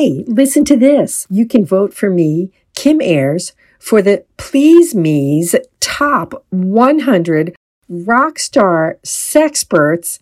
Hey, 0.00 0.24
listen 0.26 0.64
to 0.64 0.78
this. 0.78 1.26
You 1.28 1.44
can 1.44 1.66
vote 1.66 1.92
for 1.92 2.08
me, 2.08 2.50
Kim 2.74 3.02
Airs, 3.02 3.52
for 3.78 4.00
the 4.00 4.24
PleazeMe's 4.38 5.54
top 5.78 6.42
100 6.48 7.54
rock 7.86 8.38
star 8.38 8.98
sexperts 9.04 10.18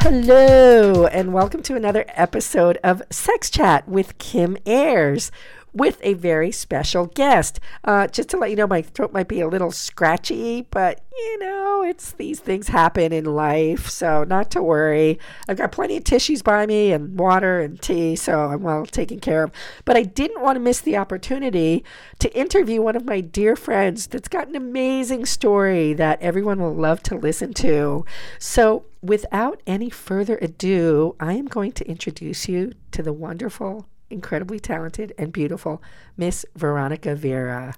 Hello, 0.00 1.06
and 1.06 1.32
welcome 1.32 1.60
to 1.64 1.74
another 1.74 2.04
episode 2.10 2.78
of 2.84 3.02
Sex 3.10 3.50
Chat 3.50 3.88
with 3.88 4.16
Kim 4.18 4.56
Airs 4.64 5.32
with 5.74 5.98
a 6.02 6.14
very 6.14 6.52
special 6.52 7.06
guest. 7.06 7.58
Uh, 7.84 8.06
just 8.06 8.28
to 8.28 8.36
let 8.36 8.48
you 8.48 8.56
know, 8.56 8.66
my 8.66 8.80
throat 8.80 9.12
might 9.12 9.26
be 9.26 9.40
a 9.40 9.48
little 9.48 9.72
scratchy, 9.72 10.62
but 10.70 11.04
you 11.10 11.38
know, 11.40 11.82
it's 11.82 12.12
these 12.12 12.38
things 12.38 12.68
happen 12.68 13.12
in 13.12 13.24
life, 13.24 13.88
so 13.88 14.22
not 14.22 14.52
to 14.52 14.62
worry. 14.62 15.18
I've 15.48 15.58
got 15.58 15.72
plenty 15.72 15.96
of 15.96 16.04
tissues 16.04 16.42
by 16.42 16.64
me 16.64 16.92
and 16.92 17.18
water 17.18 17.60
and 17.60 17.82
tea, 17.82 18.14
so 18.14 18.46
I'm 18.46 18.62
well 18.62 18.86
taken 18.86 19.18
care 19.18 19.42
of. 19.42 19.50
But 19.84 19.96
I 19.96 20.04
didn't 20.04 20.40
want 20.40 20.56
to 20.56 20.60
miss 20.60 20.80
the 20.80 20.96
opportunity 20.96 21.84
to 22.20 22.32
interview 22.38 22.80
one 22.80 22.94
of 22.96 23.04
my 23.04 23.20
dear 23.20 23.56
friends 23.56 24.06
that's 24.06 24.28
got 24.28 24.46
an 24.46 24.54
amazing 24.54 25.26
story 25.26 25.92
that 25.94 26.22
everyone 26.22 26.60
will 26.60 26.74
love 26.74 27.02
to 27.04 27.16
listen 27.16 27.52
to. 27.54 28.04
So, 28.38 28.84
without 29.02 29.62
any 29.66 29.90
further 29.90 30.38
ado, 30.40 31.16
I 31.20 31.34
am 31.34 31.46
going 31.46 31.72
to 31.72 31.88
introduce 31.88 32.48
you 32.48 32.72
to 32.92 33.02
the 33.02 33.12
wonderful 33.12 33.86
incredibly 34.10 34.58
talented 34.58 35.12
and 35.18 35.32
beautiful 35.32 35.82
Miss 36.16 36.46
Veronica 36.56 37.14
Vera. 37.14 37.74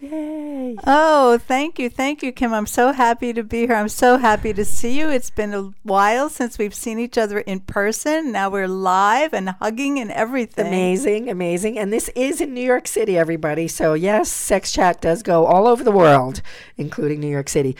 Yay. 0.00 0.76
Oh, 0.86 1.38
thank 1.38 1.80
you. 1.80 1.90
Thank 1.90 2.22
you, 2.22 2.30
Kim. 2.30 2.54
I'm 2.54 2.66
so 2.66 2.92
happy 2.92 3.32
to 3.32 3.42
be 3.42 3.66
here. 3.66 3.74
I'm 3.74 3.88
so 3.88 4.16
happy 4.16 4.52
to 4.52 4.64
see 4.64 4.96
you. 4.96 5.08
It's 5.08 5.30
been 5.30 5.52
a 5.52 5.72
while 5.82 6.28
since 6.28 6.56
we've 6.56 6.74
seen 6.74 7.00
each 7.00 7.18
other 7.18 7.40
in 7.40 7.60
person. 7.60 8.30
Now 8.30 8.48
we're 8.48 8.68
live 8.68 9.34
and 9.34 9.50
hugging 9.50 9.98
and 9.98 10.12
everything. 10.12 10.68
Amazing, 10.68 11.28
amazing. 11.28 11.80
And 11.80 11.92
this 11.92 12.10
is 12.10 12.40
in 12.40 12.54
New 12.54 12.64
York 12.64 12.86
City, 12.86 13.18
everybody. 13.18 13.66
So, 13.66 13.94
yes, 13.94 14.30
Sex 14.30 14.70
Chat 14.70 15.00
does 15.00 15.24
go 15.24 15.46
all 15.46 15.66
over 15.66 15.82
the 15.82 15.90
world, 15.90 16.42
including 16.76 17.18
New 17.18 17.26
York 17.26 17.48
City. 17.48 17.76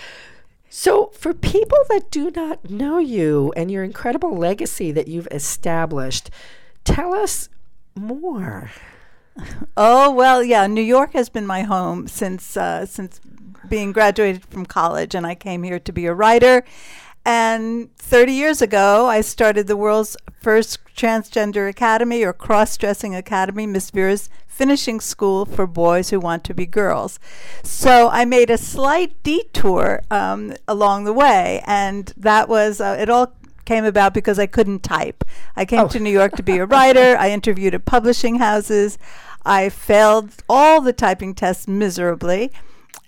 So, 0.71 1.11
for 1.15 1.33
people 1.33 1.79
that 1.89 2.11
do 2.11 2.31
not 2.31 2.69
know 2.69 2.99
you 2.99 3.53
and 3.57 3.71
your 3.71 3.85
incredible 3.85 4.37
legacy 4.37 4.93
that 4.93 5.09
you've 5.09 5.29
established, 5.31 6.31
tell 6.85 7.15
us 7.15 7.49
more? 7.95 8.71
Oh 9.77 10.11
well, 10.11 10.43
yeah. 10.43 10.67
New 10.67 10.83
York 10.83 11.13
has 11.13 11.29
been 11.29 11.47
my 11.47 11.63
home 11.63 12.09
since 12.09 12.57
uh, 12.57 12.85
since 12.87 13.21
being 13.69 13.93
graduated 13.93 14.45
from 14.45 14.67
college, 14.67 15.15
and 15.15 15.27
I 15.27 15.35
came 15.35 15.63
here 15.63 15.79
to 15.79 15.93
be 15.93 16.07
a 16.07 16.15
writer. 16.15 16.65
And 17.29 17.95
30 17.99 18.33
years 18.33 18.63
ago, 18.63 19.05
I 19.05 19.21
started 19.21 19.67
the 19.67 19.77
world's 19.77 20.17
first 20.41 20.79
transgender 20.97 21.69
academy 21.69 22.25
or 22.25 22.33
cross-dressing 22.33 23.15
academy, 23.15 23.67
Miss 23.67 23.91
Vera's 23.91 24.31
finishing 24.47 24.99
school 24.99 25.45
for 25.45 25.67
boys 25.67 26.09
who 26.09 26.21
want 26.21 26.43
to 26.45 26.55
be 26.55 26.65
girls. 26.65 27.21
So 27.63 28.09
I 28.09 28.25
made 28.25 28.49
a 28.49 28.57
slight 28.57 29.23
detour 29.25 30.05
um, 30.11 30.55
along 30.67 31.05
the 31.05 31.13
way, 31.13 31.63
and 31.67 32.15
that 32.17 32.49
was 32.49 32.81
uh, 32.81 32.97
it. 32.99 33.11
All 33.11 33.35
came 33.67 33.85
about 33.85 34.15
because 34.15 34.39
I 34.39 34.47
couldn't 34.47 34.83
type. 34.83 35.23
I 35.55 35.67
came 35.67 35.81
oh. 35.81 35.89
to 35.89 36.01
New 36.01 36.11
York 36.11 36.35
to 36.37 36.43
be 36.43 36.57
a 36.57 36.65
writer. 36.65 37.15
I 37.21 37.31
interviewed 37.31 37.75
at 37.75 37.85
publishing 37.85 38.37
houses. 38.37 38.97
I 39.45 39.69
failed 39.69 40.31
all 40.49 40.81
the 40.81 40.95
typing 40.95 41.35
tests 41.35 41.69
miserably. 41.69 42.53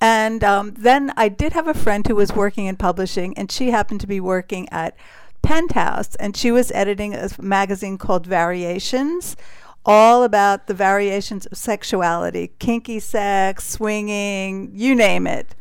And 0.01 0.43
um, 0.43 0.75
then 0.79 1.13
I 1.17 1.29
did 1.29 1.53
have 1.53 1.69
a 1.69 1.75
friend 1.75 2.07
who 2.07 2.15
was 2.15 2.33
working 2.33 2.67
in 2.67 2.77
publishing, 2.77 3.37
and 3.37 3.53
she 3.53 3.71
happened 3.71 4.01
to 4.01 4.07
be 4.07 4.21
working 4.21 4.69
at 4.71 4.97
Penthouse, 5.43 6.15
and 6.17 6.37
she 6.37 6.51
was 6.51 6.73
editing 6.73 7.15
a 7.15 7.29
magazine 7.39 7.99
called 7.99 8.27
Variations, 8.27 9.37
all 9.85 10.23
about 10.23 10.67
the 10.67 10.75
variations 10.75 11.47
of 11.47 11.57
sexuality 11.57 12.53
kinky 12.59 13.01
sex, 13.01 13.67
swinging, 13.67 14.71
you 14.75 14.95
name 14.95 15.27
it. 15.27 15.55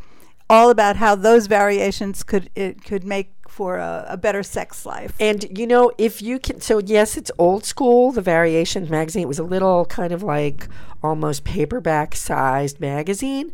All 0.50 0.72
about 0.72 0.96
how 0.96 1.16
those 1.16 1.46
variations 1.46 2.24
could 2.24 2.50
it 2.56 2.84
could 2.84 3.04
make 3.04 3.34
for 3.48 3.78
a, 3.78 4.06
a, 4.10 4.18
better 4.18 4.42
sex 4.42 4.86
life. 4.86 5.14
And 5.20 5.46
you 5.58 5.68
know, 5.68 5.92
if 5.98 6.24
you 6.24 6.40
can, 6.40 6.60
so 6.60 6.80
yes, 6.80 7.18
it's 7.18 7.30
old 7.38 7.66
school. 7.66 8.12
The 8.12 8.22
Variations 8.22 8.90
magazine. 8.90 9.24
It 9.24 9.28
was 9.28 9.38
a 9.38 9.44
little 9.44 9.86
kind 9.86 10.12
of 10.12 10.24
like 10.24 10.68
almost 11.04 11.44
paperback 11.44 12.16
sized 12.16 12.80
magazine. 12.80 13.52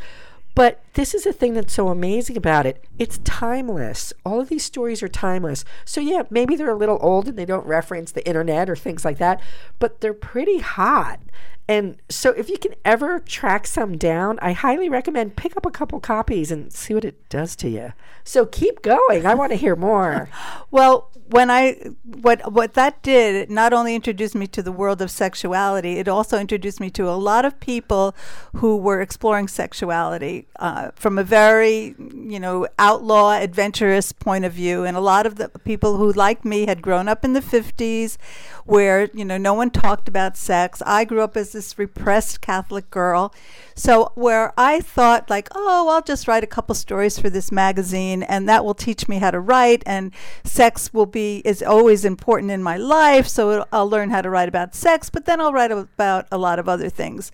But 0.56 0.80
this 0.96 1.14
is 1.14 1.26
the 1.26 1.34
thing 1.34 1.54
that's 1.54 1.74
so 1.74 1.90
amazing 1.90 2.38
about 2.38 2.66
it. 2.66 2.84
It's 2.98 3.20
timeless. 3.20 4.14
All 4.26 4.42
of 4.42 4.50
these 4.50 4.64
stories 4.64 5.04
are 5.04 5.10
timeless. 5.10 5.64
So, 5.84 6.00
yeah, 6.02 6.24
maybe 6.30 6.56
they're 6.56 6.70
a 6.70 6.76
little 6.76 6.98
old 7.02 7.28
and 7.28 7.38
they 7.38 7.46
don't 7.46 7.66
reference 7.66 8.12
the 8.12 8.26
internet 8.26 8.70
or 8.70 8.76
things 8.76 9.06
like 9.06 9.18
that, 9.18 9.42
but 9.78 10.00
they're 10.02 10.14
pretty 10.14 10.60
hot. 10.60 11.20
And 11.68 11.98
so, 12.10 12.32
if 12.32 12.50
you 12.50 12.58
can 12.58 12.76
ever 12.86 13.20
track 13.20 13.68
some 13.68 13.98
down, 13.98 14.40
I 14.42 14.54
highly 14.54 14.88
recommend 14.88 15.36
pick 15.36 15.58
up 15.58 15.66
a 15.66 15.72
couple 15.72 16.00
copies 16.00 16.52
and 16.52 16.72
see 16.72 16.94
what 16.94 17.04
it 17.04 17.28
does 17.28 17.56
to 17.58 17.70
you. 17.70 17.94
So, 18.24 18.46
keep 18.46 18.82
going. 18.82 19.26
I 19.26 19.34
want 19.34 19.52
to 19.52 19.58
hear 19.58 19.76
more. 19.76 20.30
well, 20.72 21.12
when 21.28 21.50
I 21.50 21.74
what 22.04 22.52
what 22.52 22.76
that 22.76 23.02
did, 23.02 23.50
not 23.50 23.74
only 23.74 23.96
introduced 23.96 24.36
me 24.36 24.48
to 24.48 24.62
the 24.62 24.72
world 24.72 25.02
of 25.02 25.10
sexuality, 25.10 25.98
it 25.98 26.08
also 26.08 26.38
introduced 26.38 26.80
me 26.80 26.90
to 26.92 27.10
a 27.10 27.18
lot 27.18 27.46
of 27.46 27.60
people 27.60 28.16
who 28.58 28.78
were 28.78 29.02
exploring 29.02 29.48
sexuality 29.48 30.48
uh, 30.58 30.85
from 30.96 31.18
a 31.18 31.24
very 31.24 31.96
you 31.98 32.40
know 32.40 32.68
outlaw, 32.80 33.34
adventurous 33.34 34.12
point 34.12 34.46
of 34.46 34.54
view. 34.54 34.84
And 34.84 34.96
a 34.96 35.02
lot 35.02 35.26
of 35.26 35.36
the 35.36 35.50
people 35.50 35.98
who, 35.98 36.12
like 36.12 36.46
me, 36.46 36.66
had 36.66 36.82
grown 36.82 37.08
up 37.08 37.24
in 37.24 37.34
the 37.34 37.42
'50s, 37.42 38.18
where 38.66 39.10
you 39.14 39.26
know 39.26 39.38
no 39.38 39.54
one 39.54 39.70
talked 39.70 40.08
about 40.08 40.38
sex. 40.38 40.82
I 40.86 41.06
grew 41.06 41.22
up 41.22 41.38
as 41.38 41.52
this 41.52 41.78
repressed 41.78 42.42
Catholic 42.42 42.90
girl, 42.90 43.34
so 43.76 44.12
where 44.16 44.54
I 44.58 44.82
thought 44.82 45.30
like, 45.30 45.50
oh, 45.56 45.90
I'll 45.90 46.02
just 46.02 46.28
write 46.28 46.44
a 46.44 46.48
couple 46.48 46.76
stories 46.76 47.20
for 47.20 47.30
this 47.30 47.52
magazine, 47.52 48.24
and 48.24 48.48
that 48.50 48.66
will 48.66 48.74
teach 48.74 49.08
me 49.08 49.18
how 49.18 49.32
to 49.32 49.40
write, 49.40 49.84
and 49.86 50.12
sex 50.44 50.94
will 50.94 51.06
be 51.06 51.42
is 51.46 51.62
always 51.62 52.06
important 52.06 52.52
in 52.52 52.64
my 52.64 52.78
life, 52.78 53.28
so 53.28 53.66
I'll 53.72 53.90
learn 53.90 54.10
how 54.10 54.22
to 54.22 54.30
write 54.30 54.50
about 54.50 54.76
sex, 54.76 55.10
but 55.10 55.26
then 55.26 55.40
I'll 55.42 55.54
write 55.54 55.72
about 55.72 56.28
a 56.32 56.38
lot 56.38 56.60
of 56.60 56.68
other 56.68 56.90
things. 56.90 57.32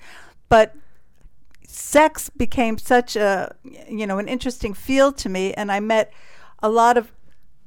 But 0.50 0.76
sex 1.72 2.30
became 2.30 2.78
such 2.78 3.16
a 3.16 3.56
you 3.90 4.06
know 4.06 4.20
an 4.20 4.28
interesting 4.28 4.74
field 4.74 5.18
to 5.18 5.30
me, 5.30 5.54
and 5.54 5.72
I 5.72 5.80
met 5.80 6.12
a 6.62 6.70
lot 6.70 6.98
of 6.98 7.12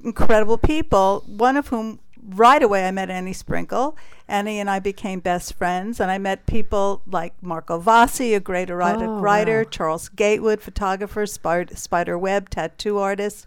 incredible 0.03 0.57
people. 0.57 1.23
One 1.27 1.57
of 1.57 1.67
whom 1.69 1.99
right 2.29 2.61
away 2.61 2.87
I 2.87 2.91
met 2.91 3.09
Annie 3.09 3.33
Sprinkle. 3.33 3.97
Annie 4.27 4.59
and 4.59 4.69
I 4.69 4.79
became 4.79 5.19
best 5.19 5.53
friends, 5.53 5.99
and 5.99 6.09
I 6.09 6.17
met 6.17 6.47
people 6.47 7.03
like 7.05 7.33
Marco 7.43 7.79
Vassi, 7.79 8.35
a 8.35 8.39
great 8.39 8.71
erotic 8.71 9.07
Oh, 9.07 9.19
writer, 9.19 9.59
wow. 9.63 9.69
Charles 9.69 10.09
Gatewood, 10.09 10.61
photographer, 10.61 11.25
spider, 11.27 11.75
Spider 11.75 12.17
Webb 12.17 12.49
tattoo 12.49 12.97
artist. 12.97 13.45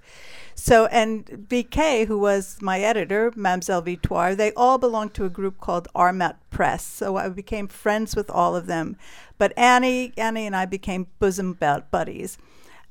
So, 0.54 0.86
and 0.86 1.24
BK, 1.48 2.06
who 2.06 2.18
was 2.18 2.58
my 2.60 2.80
editor, 2.80 3.30
Mamselle 3.32 3.84
Vitoire, 3.84 4.34
they 4.34 4.52
all 4.54 4.78
belonged 4.78 5.14
to 5.14 5.24
a 5.24 5.28
group 5.30 5.58
called 5.60 5.88
Armat 5.94 6.36
Press. 6.50 6.84
So 6.84 7.16
I 7.16 7.28
became 7.28 7.66
friends 7.68 8.14
with 8.14 8.30
all 8.30 8.54
of 8.54 8.66
them. 8.66 8.96
But 9.36 9.52
Annie, 9.56 10.12
Annie 10.16 10.46
and 10.46 10.56
I 10.56 10.64
became 10.66 11.06
bosom 11.18 11.54
bud- 11.54 11.90
buddies. 11.90 12.38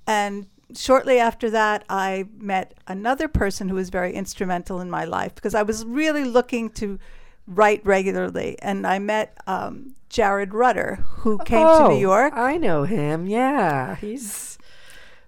And 0.05 0.47
shortly 0.75 1.19
after 1.19 1.49
that, 1.49 1.83
I 1.89 2.25
met 2.37 2.73
another 2.87 3.27
person 3.27 3.69
who 3.69 3.75
was 3.75 3.89
very 3.89 4.13
instrumental 4.13 4.79
in 4.79 4.89
my 4.89 5.05
life 5.05 5.35
because 5.35 5.55
I 5.55 5.63
was 5.63 5.85
really 5.85 6.23
looking 6.23 6.69
to 6.71 6.99
write 7.47 7.85
regularly. 7.85 8.57
And 8.61 8.85
I 8.85 8.99
met 8.99 9.37
um, 9.47 9.95
Jared 10.09 10.53
Rutter, 10.53 10.95
who 11.19 11.37
came 11.39 11.65
to 11.65 11.83
Oh, 11.83 11.87
New 11.89 11.99
York. 11.99 12.33
I 12.35 12.57
know 12.57 12.83
him. 12.83 13.27
Yeah, 13.27 13.95
he's 13.95 14.56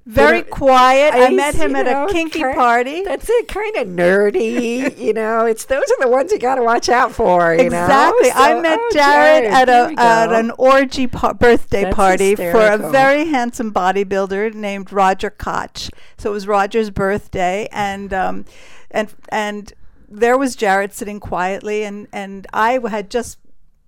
Very 0.06 0.42
quiet. 0.42 1.14
I 1.14 1.28
he's, 1.28 1.38
met 1.38 1.56
him 1.56 1.76
at 1.76 1.86
know, 1.86 2.08
a 2.08 2.12
kinky 2.12 2.40
kind- 2.40 2.56
party. 2.56 3.04
That's 3.04 3.30
it, 3.30 3.48
kind 3.48 3.76
of 3.76 3.88
nerdy. 3.88 4.98
you 5.00 5.14
know, 5.14 5.46
it's 5.46 5.66
those 5.66 5.84
are 5.84 6.04
the 6.04 6.10
ones 6.10 6.32
you 6.32 6.40
got 6.40 6.56
to 6.56 6.64
watch 6.64 6.90
out 6.90 7.12
for. 7.12 7.54
You 7.54 7.62
Exactly. 7.62 8.30
know? 8.30 8.36
I 8.36 8.60
met 8.60 8.80
oh, 8.82 8.90
Jared, 8.92 9.46
at 9.46 9.70
a 9.70 9.94
at 10.00 10.32
an 10.34 10.52
orgy 10.58 11.06
birthday 11.06 11.84
That's 11.84 11.96
party 11.96 12.36
for 12.36 12.66
a 12.66 12.90
very 12.90 13.26
handsome 13.26 13.72
bodybuilder 13.72 14.54
named 14.56 14.92
Roger 14.92 15.30
Koch. 15.30 15.90
So 16.18 16.32
it 16.32 16.34
was 16.34 16.48
Roger's 16.48 16.90
birthday, 16.90 17.68
and 17.72 18.14
um, 18.14 18.46
and 18.90 19.14
and 19.30 19.74
there 20.10 20.38
was 20.38 20.56
Jared 20.56 20.94
sitting 20.94 21.20
quietly, 21.20 21.84
and 21.84 22.08
and 22.12 22.48
I 22.52 22.80
had 22.90 23.12
just 23.12 23.38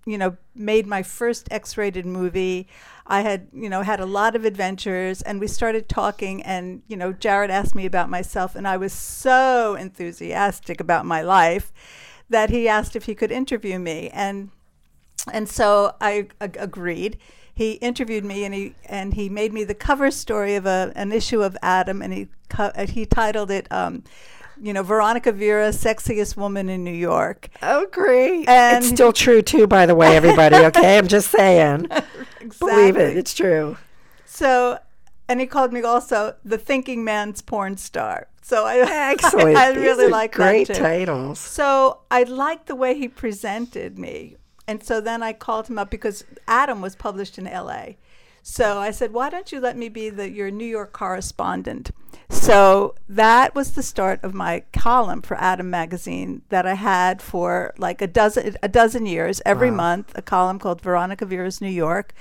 you 0.06 0.18
know 0.18 0.38
made 0.56 0.88
my 0.88 1.04
first 1.04 1.48
X-rated 1.52 2.06
movie. 2.06 2.68
I 3.08 3.22
had 3.22 3.48
you 3.54 3.70
know 3.70 3.82
had 3.82 4.00
a 4.00 4.06
lot 4.06 4.36
of 4.36 4.46
adventures, 4.46 5.22
and 5.22 5.40
we 5.40 5.48
started 5.48 5.90
talking. 5.90 6.42
And 6.44 6.84
you 6.88 6.98
know, 6.98 7.14
Jared 7.14 7.52
asked 7.52 7.76
me 7.76 7.86
about 7.86 8.10
myself, 8.10 8.56
and 8.56 8.68
I 8.68 8.78
was 8.78 8.94
so 8.94 9.76
enthusiastic 9.76 10.80
about 10.80 11.06
my 11.06 11.22
life 11.22 11.72
that 12.30 12.50
he 12.50 12.68
asked 12.68 12.96
if 12.96 13.06
he 13.06 13.16
could 13.16 13.32
interview 13.32 13.78
me, 13.80 14.10
and 14.10 14.50
and 15.32 15.48
so 15.48 15.96
I 16.02 16.28
ag- 16.40 16.58
agreed. 16.60 17.18
He 17.54 17.74
interviewed 17.74 18.26
me, 18.26 18.44
and 18.46 18.54
he 18.54 18.76
and 18.86 19.14
he 19.14 19.30
made 19.30 19.54
me 19.54 19.64
the 19.64 19.76
cover 19.76 20.10
story 20.10 20.56
of 20.56 20.66
a 20.66 20.92
an 20.96 21.12
issue 21.12 21.44
of 21.44 21.58
Adam, 21.62 22.02
and 22.02 22.14
he 22.14 22.28
co- 22.50 22.72
he 22.88 23.06
titled 23.06 23.52
it, 23.52 23.68
um, 23.72 24.04
you 24.62 24.74
know, 24.74 24.84
Veronica 24.84 25.32
Vera, 25.32 25.70
sexiest 25.70 26.38
woman 26.38 26.70
in 26.70 26.84
New 26.84 26.92
York. 26.94 27.50
Oh, 27.62 27.88
great! 27.92 28.48
And- 28.48 28.84
it's 28.84 28.94
still 28.94 29.12
true 29.12 29.42
too, 29.42 29.68
by 29.68 29.86
the 29.86 29.96
way, 29.96 30.16
everybody. 30.16 30.56
Okay, 30.58 30.98
I'm 30.98 31.08
just 31.08 31.32
saying. 31.32 31.88
Believe 32.60 32.98
it, 32.98 33.18
it's 33.18 33.34
true. 33.34 33.78
So, 34.26 34.80
and 35.28 35.40
he 35.40 35.46
called 35.46 35.74
me 35.74 35.82
also 35.82 36.36
the 36.46 36.58
thinking 36.58 37.04
man's 37.04 37.42
porn 37.42 37.78
star. 37.78 38.28
So 38.42 38.66
I 38.66 38.78
Excellent. 39.12 39.56
I 39.58 39.72
These 39.72 39.82
really 39.82 40.08
like 40.08 40.34
great 40.34 40.68
that 40.68 40.76
too. 40.76 40.82
titles. 40.82 41.40
So 41.40 42.02
I 42.10 42.24
liked 42.24 42.68
the 42.68 42.76
way 42.76 42.98
he 42.98 43.08
presented 43.08 43.98
me. 43.98 44.38
And 44.68 44.84
so 44.84 45.02
then 45.02 45.22
I 45.22 45.34
called 45.34 45.68
him 45.68 45.78
up 45.78 45.90
because 45.90 46.24
Adam 46.48 46.82
was 46.82 46.96
published 46.96 47.38
in 47.38 47.46
LA. 47.46 47.94
So 48.42 48.80
I 48.80 48.92
said, 48.92 49.14
why 49.14 49.30
don't 49.30 49.52
you 49.52 49.60
let 49.60 49.78
me 49.78 49.90
be 49.90 50.10
the, 50.10 50.30
your 50.30 50.50
New 50.50 50.66
York 50.66 50.94
correspondent? 50.94 51.92
So 52.32 52.96
that 53.08 53.54
was 53.54 53.72
the 53.72 53.84
start 53.84 54.24
of 54.24 54.34
my 54.34 54.64
column 54.74 55.22
for 55.22 55.38
Adam 55.38 55.70
magazine 55.70 56.42
that 56.50 56.66
I 56.66 56.74
had 56.74 57.22
for 57.22 57.74
like 57.78 58.02
a 58.02 58.08
dozen 58.08 58.56
a 58.64 58.68
dozen 58.68 59.06
years 59.06 59.42
every 59.46 59.70
Wow. 59.70 59.78
month, 59.78 60.12
a 60.16 60.22
column 60.22 60.58
called 60.58 60.82
Veronica 60.82 61.26
Vera's 61.26 61.62
New 61.62 61.70
York. 61.70 62.14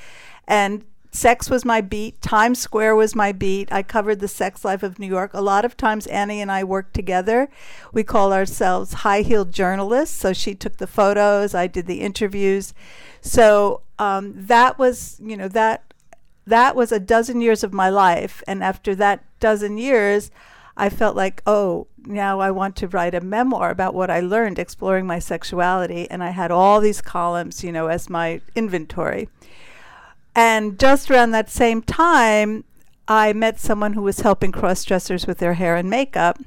And 0.46 0.84
sex 1.12 1.48
was 1.48 1.64
my 1.64 1.80
beat, 1.80 2.20
Times 2.20 2.58
Square 2.58 2.96
was 2.96 3.14
my 3.14 3.32
beat. 3.32 3.72
I 3.72 3.82
covered 3.82 4.20
the 4.20 4.28
sex 4.28 4.64
life 4.64 4.82
of 4.82 4.98
New 4.98 5.06
York. 5.06 5.32
A 5.32 5.40
lot 5.40 5.64
of 5.64 5.76
times 5.76 6.06
Annie 6.08 6.40
and 6.40 6.52
I 6.52 6.64
worked 6.64 6.92
together. 6.94 7.48
We 7.92 8.04
call 8.04 8.32
ourselves 8.32 8.92
high-heeled 8.92 9.52
journalists. 9.52 10.16
So 10.16 10.32
she 10.32 10.54
took 10.54 10.76
the 10.76 10.86
photos, 10.86 11.54
I 11.54 11.66
did 11.66 11.86
the 11.86 12.00
interviews. 12.00 12.74
So 13.22 13.82
um, 13.98 14.34
that 14.36 14.78
was, 14.78 15.18
you 15.22 15.36
know, 15.36 15.48
that 15.48 15.89
that 16.46 16.74
was 16.74 16.92
a 16.92 17.00
dozen 17.00 17.40
years 17.40 17.62
of 17.62 17.72
my 17.72 17.88
life. 17.88 18.42
And 18.46 18.62
after 18.62 18.94
that 18.96 19.24
dozen 19.40 19.78
years, 19.78 20.30
I 20.76 20.88
felt 20.88 21.16
like, 21.16 21.42
oh, 21.46 21.86
now 21.98 22.40
I 22.40 22.50
want 22.50 22.76
to 22.76 22.88
write 22.88 23.14
a 23.14 23.20
memoir 23.20 23.70
about 23.70 23.94
what 23.94 24.10
I 24.10 24.20
learned 24.20 24.58
exploring 24.58 25.06
my 25.06 25.18
sexuality. 25.18 26.10
And 26.10 26.22
I 26.22 26.30
had 26.30 26.50
all 26.50 26.80
these 26.80 27.00
columns, 27.00 27.62
you 27.62 27.72
know, 27.72 27.88
as 27.88 28.08
my 28.08 28.40
inventory. 28.54 29.28
And 30.34 30.78
just 30.78 31.10
around 31.10 31.32
that 31.32 31.50
same 31.50 31.82
time, 31.82 32.64
I 33.08 33.32
met 33.32 33.58
someone 33.58 33.94
who 33.94 34.02
was 34.02 34.20
helping 34.20 34.52
cross 34.52 34.84
dressers 34.84 35.26
with 35.26 35.38
their 35.38 35.54
hair 35.54 35.76
and 35.76 35.90
makeup. 35.90 36.38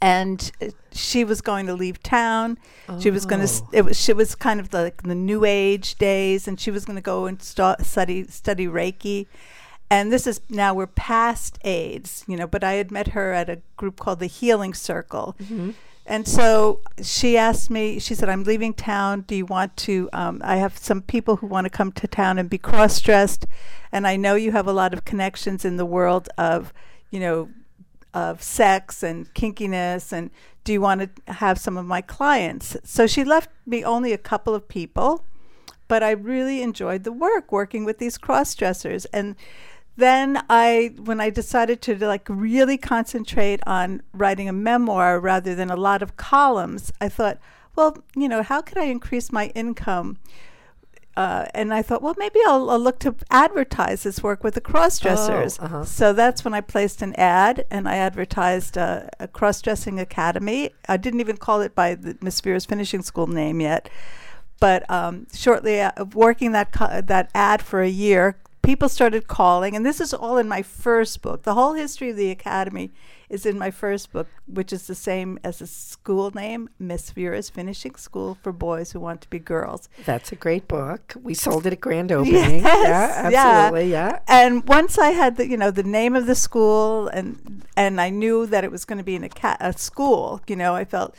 And 0.00 0.50
she 0.98 1.24
was 1.24 1.40
going 1.40 1.66
to 1.66 1.74
leave 1.74 2.02
town. 2.02 2.58
She 3.00 3.10
was 3.10 3.24
going 3.26 3.46
to. 3.46 3.52
Oh. 3.62 3.68
It 3.72 3.84
was. 3.84 4.00
She 4.00 4.12
was 4.12 4.34
kind 4.34 4.60
of 4.60 4.72
like 4.72 5.02
the 5.02 5.14
new 5.14 5.44
age 5.44 5.96
days, 5.96 6.48
and 6.48 6.58
she 6.58 6.70
was 6.70 6.84
going 6.84 6.96
to 6.96 7.02
go 7.02 7.26
and 7.26 7.42
stu- 7.42 7.82
study 7.82 8.26
study 8.26 8.66
Reiki. 8.66 9.26
And 9.90 10.12
this 10.12 10.26
is 10.26 10.40
now 10.50 10.74
we're 10.74 10.86
past 10.86 11.58
AIDS, 11.64 12.24
you 12.26 12.36
know. 12.36 12.46
But 12.46 12.64
I 12.64 12.72
had 12.74 12.90
met 12.90 13.08
her 13.08 13.32
at 13.32 13.48
a 13.48 13.60
group 13.76 13.98
called 13.98 14.20
the 14.20 14.26
Healing 14.26 14.74
Circle, 14.74 15.36
and 16.06 16.26
so 16.28 16.80
she 17.02 17.38
asked 17.38 17.70
me. 17.70 17.98
She 17.98 18.14
said, 18.14 18.28
"I'm 18.28 18.44
leaving 18.44 18.74
town. 18.74 19.22
Do 19.26 19.34
you 19.34 19.46
want 19.46 19.76
to? 19.78 20.08
Um, 20.12 20.40
I 20.44 20.56
have 20.56 20.76
some 20.76 21.02
people 21.02 21.36
who 21.36 21.46
want 21.46 21.64
to 21.64 21.70
come 21.70 21.92
to 21.92 22.06
town 22.06 22.38
and 22.38 22.50
be 22.50 22.58
cross-dressed, 22.58 23.46
and 23.92 24.06
I 24.06 24.16
know 24.16 24.34
you 24.34 24.52
have 24.52 24.66
a 24.66 24.72
lot 24.72 24.92
of 24.92 25.04
connections 25.04 25.64
in 25.64 25.76
the 25.76 25.86
world 25.86 26.28
of, 26.36 26.72
you 27.10 27.20
know, 27.20 27.48
of 28.14 28.42
sex 28.42 29.02
and 29.02 29.32
kinkiness 29.34 30.12
and 30.12 30.30
do 30.64 30.72
you 30.72 30.80
want 30.80 31.00
to 31.00 31.32
have 31.32 31.58
some 31.58 31.78
of 31.78 31.86
my 31.86 32.02
clients? 32.02 32.76
So 32.84 33.06
she 33.06 33.24
left 33.24 33.48
me 33.64 33.82
only 33.82 34.12
a 34.12 34.18
couple 34.18 34.54
of 34.54 34.68
people 34.68 35.24
but 35.88 36.02
i 36.02 36.10
really 36.10 36.62
enjoyed 36.62 37.02
the 37.02 37.12
work 37.12 37.50
working 37.50 37.84
with 37.84 37.98
these 37.98 38.18
cross 38.18 38.54
dressers 38.54 39.06
and 39.06 39.34
then 39.96 40.40
i 40.48 40.92
when 41.02 41.20
i 41.20 41.30
decided 41.30 41.82
to 41.82 41.96
like 42.06 42.26
really 42.28 42.76
concentrate 42.76 43.60
on 43.66 44.02
writing 44.12 44.48
a 44.48 44.52
memoir 44.52 45.18
rather 45.18 45.54
than 45.54 45.70
a 45.70 45.76
lot 45.76 46.02
of 46.02 46.16
columns 46.16 46.92
i 47.00 47.08
thought 47.08 47.38
well 47.74 47.96
you 48.14 48.28
know 48.28 48.42
how 48.42 48.60
could 48.60 48.78
i 48.78 48.84
increase 48.84 49.32
my 49.32 49.46
income 49.48 50.18
uh, 51.18 51.46
and 51.52 51.74
I 51.74 51.82
thought, 51.82 52.00
well, 52.00 52.14
maybe 52.16 52.38
I'll, 52.46 52.70
I'll 52.70 52.78
look 52.78 53.00
to 53.00 53.12
advertise 53.28 54.04
this 54.04 54.22
work 54.22 54.44
with 54.44 54.54
the 54.54 54.60
cross 54.60 55.00
dressers. 55.00 55.58
Oh, 55.60 55.64
uh-huh. 55.64 55.84
So 55.84 56.12
that's 56.12 56.44
when 56.44 56.54
I 56.54 56.60
placed 56.60 57.02
an 57.02 57.12
ad 57.16 57.64
and 57.72 57.88
I 57.88 57.96
advertised 57.96 58.78
uh, 58.78 59.08
a 59.18 59.26
cross 59.26 59.60
dressing 59.60 59.98
academy. 59.98 60.70
I 60.88 60.96
didn't 60.96 61.18
even 61.18 61.36
call 61.36 61.60
it 61.60 61.74
by 61.74 61.96
the 61.96 62.16
Miss 62.22 62.40
Vera's 62.40 62.66
finishing 62.66 63.02
school 63.02 63.26
name 63.26 63.60
yet. 63.60 63.90
But 64.60 64.88
um, 64.88 65.26
shortly 65.34 65.80
uh, 65.80 65.90
of 65.96 66.14
working 66.14 66.52
that 66.52 66.70
co- 66.70 67.00
that 67.00 67.30
ad 67.34 67.62
for 67.62 67.82
a 67.82 67.88
year, 67.88 68.38
people 68.62 68.88
started 68.88 69.26
calling, 69.26 69.74
and 69.74 69.84
this 69.84 70.00
is 70.00 70.14
all 70.14 70.38
in 70.38 70.46
my 70.46 70.62
first 70.62 71.20
book. 71.20 71.42
The 71.42 71.54
whole 71.54 71.74
history 71.74 72.10
of 72.10 72.16
the 72.16 72.30
academy 72.30 72.92
is 73.28 73.44
in 73.44 73.58
my 73.58 73.70
first 73.70 74.10
book, 74.12 74.26
which 74.46 74.72
is 74.72 74.86
the 74.86 74.94
same 74.94 75.38
as 75.44 75.58
the 75.58 75.66
school 75.66 76.30
name, 76.30 76.68
Miss 76.78 77.10
Vera's 77.10 77.50
Finishing 77.50 77.94
School 77.96 78.38
for 78.42 78.52
Boys 78.52 78.92
Who 78.92 79.00
Want 79.00 79.20
to 79.20 79.28
Be 79.30 79.38
Girls. 79.38 79.88
That's 80.06 80.32
a 80.32 80.36
great 80.36 80.66
book. 80.66 81.14
We 81.22 81.34
sold 81.34 81.66
it 81.66 81.72
at 81.74 81.80
grand 81.80 82.10
opening. 82.18 82.60
yeah, 82.62 82.82
Yes, 82.82 83.32
yeah. 83.32 83.46
absolutely. 83.48 83.90
Yeah. 83.90 84.20
And 84.28 84.66
once 84.68 84.98
I 84.98 85.08
had 85.10 85.36
the 85.36 85.46
you 85.48 85.56
know 85.56 85.70
the 85.70 85.82
name 85.82 86.16
of 86.16 86.26
the 86.26 86.34
school 86.34 87.08
and 87.08 87.64
and 87.76 88.00
I 88.00 88.10
knew 88.10 88.46
that 88.46 88.64
it 88.64 88.70
was 88.70 88.84
going 88.84 88.98
to 88.98 89.04
be 89.04 89.14
in 89.16 89.24
a, 89.24 89.28
ca- 89.28 89.56
a 89.60 89.72
school, 89.72 90.40
you 90.46 90.56
know, 90.56 90.74
I 90.74 90.84
felt 90.84 91.14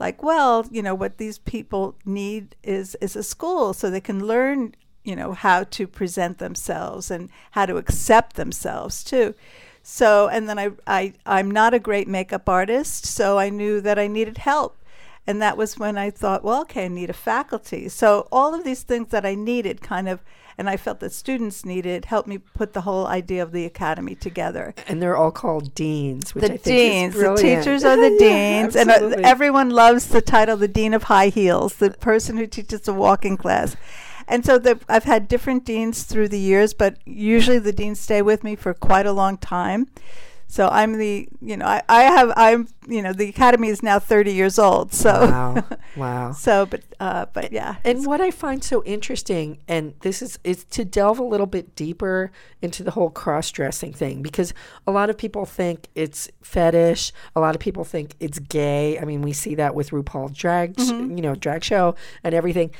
like 0.00 0.22
well, 0.22 0.66
you 0.70 0.82
know, 0.82 0.94
what 0.94 1.18
these 1.18 1.38
people 1.38 1.94
need 2.04 2.56
is 2.64 2.96
is 3.00 3.14
a 3.16 3.22
school 3.22 3.72
so 3.72 3.88
they 3.88 4.00
can 4.00 4.26
learn, 4.26 4.74
you 5.04 5.14
know, 5.14 5.32
how 5.32 5.62
to 5.64 5.86
present 5.86 6.38
themselves 6.38 7.10
and 7.10 7.30
how 7.52 7.66
to 7.66 7.76
accept 7.76 8.34
themselves 8.36 9.04
too. 9.04 9.34
So 9.82 10.28
and 10.28 10.48
then 10.48 10.58
I 10.58 10.70
I 10.86 11.14
I'm 11.26 11.50
not 11.50 11.74
a 11.74 11.78
great 11.78 12.08
makeup 12.08 12.48
artist, 12.48 13.06
so 13.06 13.38
I 13.38 13.50
knew 13.50 13.80
that 13.80 13.98
I 13.98 14.06
needed 14.06 14.38
help. 14.38 14.78
And 15.26 15.40
that 15.40 15.56
was 15.56 15.78
when 15.78 15.96
I 15.96 16.10
thought, 16.10 16.42
well, 16.42 16.62
okay, 16.62 16.86
I 16.86 16.88
need 16.88 17.08
a 17.08 17.12
faculty. 17.12 17.88
So 17.88 18.26
all 18.32 18.54
of 18.54 18.64
these 18.64 18.82
things 18.82 19.08
that 19.10 19.24
I 19.24 19.36
needed 19.36 19.80
kind 19.80 20.08
of, 20.08 20.20
and 20.58 20.68
I 20.68 20.76
felt 20.76 20.98
that 20.98 21.12
students 21.12 21.64
needed, 21.64 22.06
helped 22.06 22.26
me 22.26 22.38
put 22.38 22.72
the 22.72 22.80
whole 22.80 23.06
idea 23.06 23.40
of 23.40 23.52
the 23.52 23.64
academy 23.64 24.16
together. 24.16 24.74
And 24.88 25.00
they're 25.00 25.16
all 25.16 25.30
called 25.30 25.76
deans, 25.76 26.34
which 26.34 26.42
the 26.42 26.54
I 26.54 26.56
think 26.56 26.64
deans, 26.64 27.14
the 27.14 27.34
teachers 27.36 27.84
are 27.84 27.96
the 27.96 28.10
Yeah, 28.20 28.62
deans, 28.62 28.74
and 28.74 28.90
uh, 28.90 29.16
everyone 29.22 29.70
loves 29.70 30.08
the 30.08 30.20
title, 30.20 30.56
the 30.56 30.66
dean 30.66 30.92
of 30.92 31.04
high 31.04 31.28
heels, 31.28 31.76
the 31.76 31.90
person 31.90 32.36
who 32.36 32.48
teaches 32.48 32.80
the 32.80 32.92
walking 32.92 33.36
class. 33.36 33.76
And 34.32 34.44
so 34.46 34.58
the, 34.58 34.80
I've 34.88 35.04
had 35.04 35.28
different 35.28 35.64
deans 35.66 36.04
through 36.04 36.28
the 36.28 36.38
years, 36.38 36.72
but 36.74 36.96
usually 37.04 37.58
the 37.58 37.72
deans 37.72 38.00
stay 38.00 38.22
with 38.22 38.42
me 38.42 38.56
for 38.56 38.72
quite 38.72 39.04
a 39.06 39.12
long 39.12 39.36
time. 39.36 39.88
So 40.46 40.68
I'm 40.68 40.98
the, 40.98 41.28
you 41.40 41.56
know, 41.56 41.64
I, 41.64 41.82
I 41.88 42.02
have, 42.02 42.30
I'm, 42.36 42.68
you 42.86 43.00
know, 43.00 43.14
the 43.14 43.28
academy 43.30 43.68
is 43.68 43.82
now 43.82 43.98
30 43.98 44.32
years 44.34 44.58
old. 44.58 44.92
So, 44.92 45.10
Wow. 45.10 45.64
Wow. 45.96 46.32
so, 46.32 46.66
but, 46.66 46.82
uh, 47.00 47.26
but 47.32 47.52
yeah. 47.52 47.76
And 47.84 48.06
what 48.06 48.20
I 48.20 48.30
find 48.30 48.62
so 48.62 48.82
interesting, 48.84 49.58
and 49.68 49.94
this 50.00 50.20
is, 50.22 50.38
is 50.44 50.64
to 50.64 50.84
delve 50.84 51.18
a 51.18 51.24
little 51.24 51.46
bit 51.46 51.74
deeper 51.74 52.32
into 52.62 52.82
the 52.82 52.90
whole 52.92 53.08
cross 53.10 53.50
dressing 53.50 53.92
thing, 53.94 54.20
because 54.22 54.52
a 54.86 54.90
lot 54.92 55.08
of 55.10 55.16
people 55.16 55.44
think 55.46 55.88
it's 55.94 56.30
fetish. 56.42 57.12
A 57.36 57.40
lot 57.40 57.54
of 57.54 57.60
people 57.60 57.84
think 57.84 58.14
it's 58.20 58.38
gay. 58.38 58.98
I 58.98 59.04
mean, 59.06 59.20
we 59.22 59.32
see 59.32 59.54
that 59.56 59.74
with 59.74 59.90
RuPaul 59.90 60.34
drag, 60.34 60.78
sh- 60.78 60.88
you 60.90 61.22
know, 61.22 61.34
drag 61.34 61.64
show 61.64 61.94
and 62.24 62.34
everything. 62.34 62.70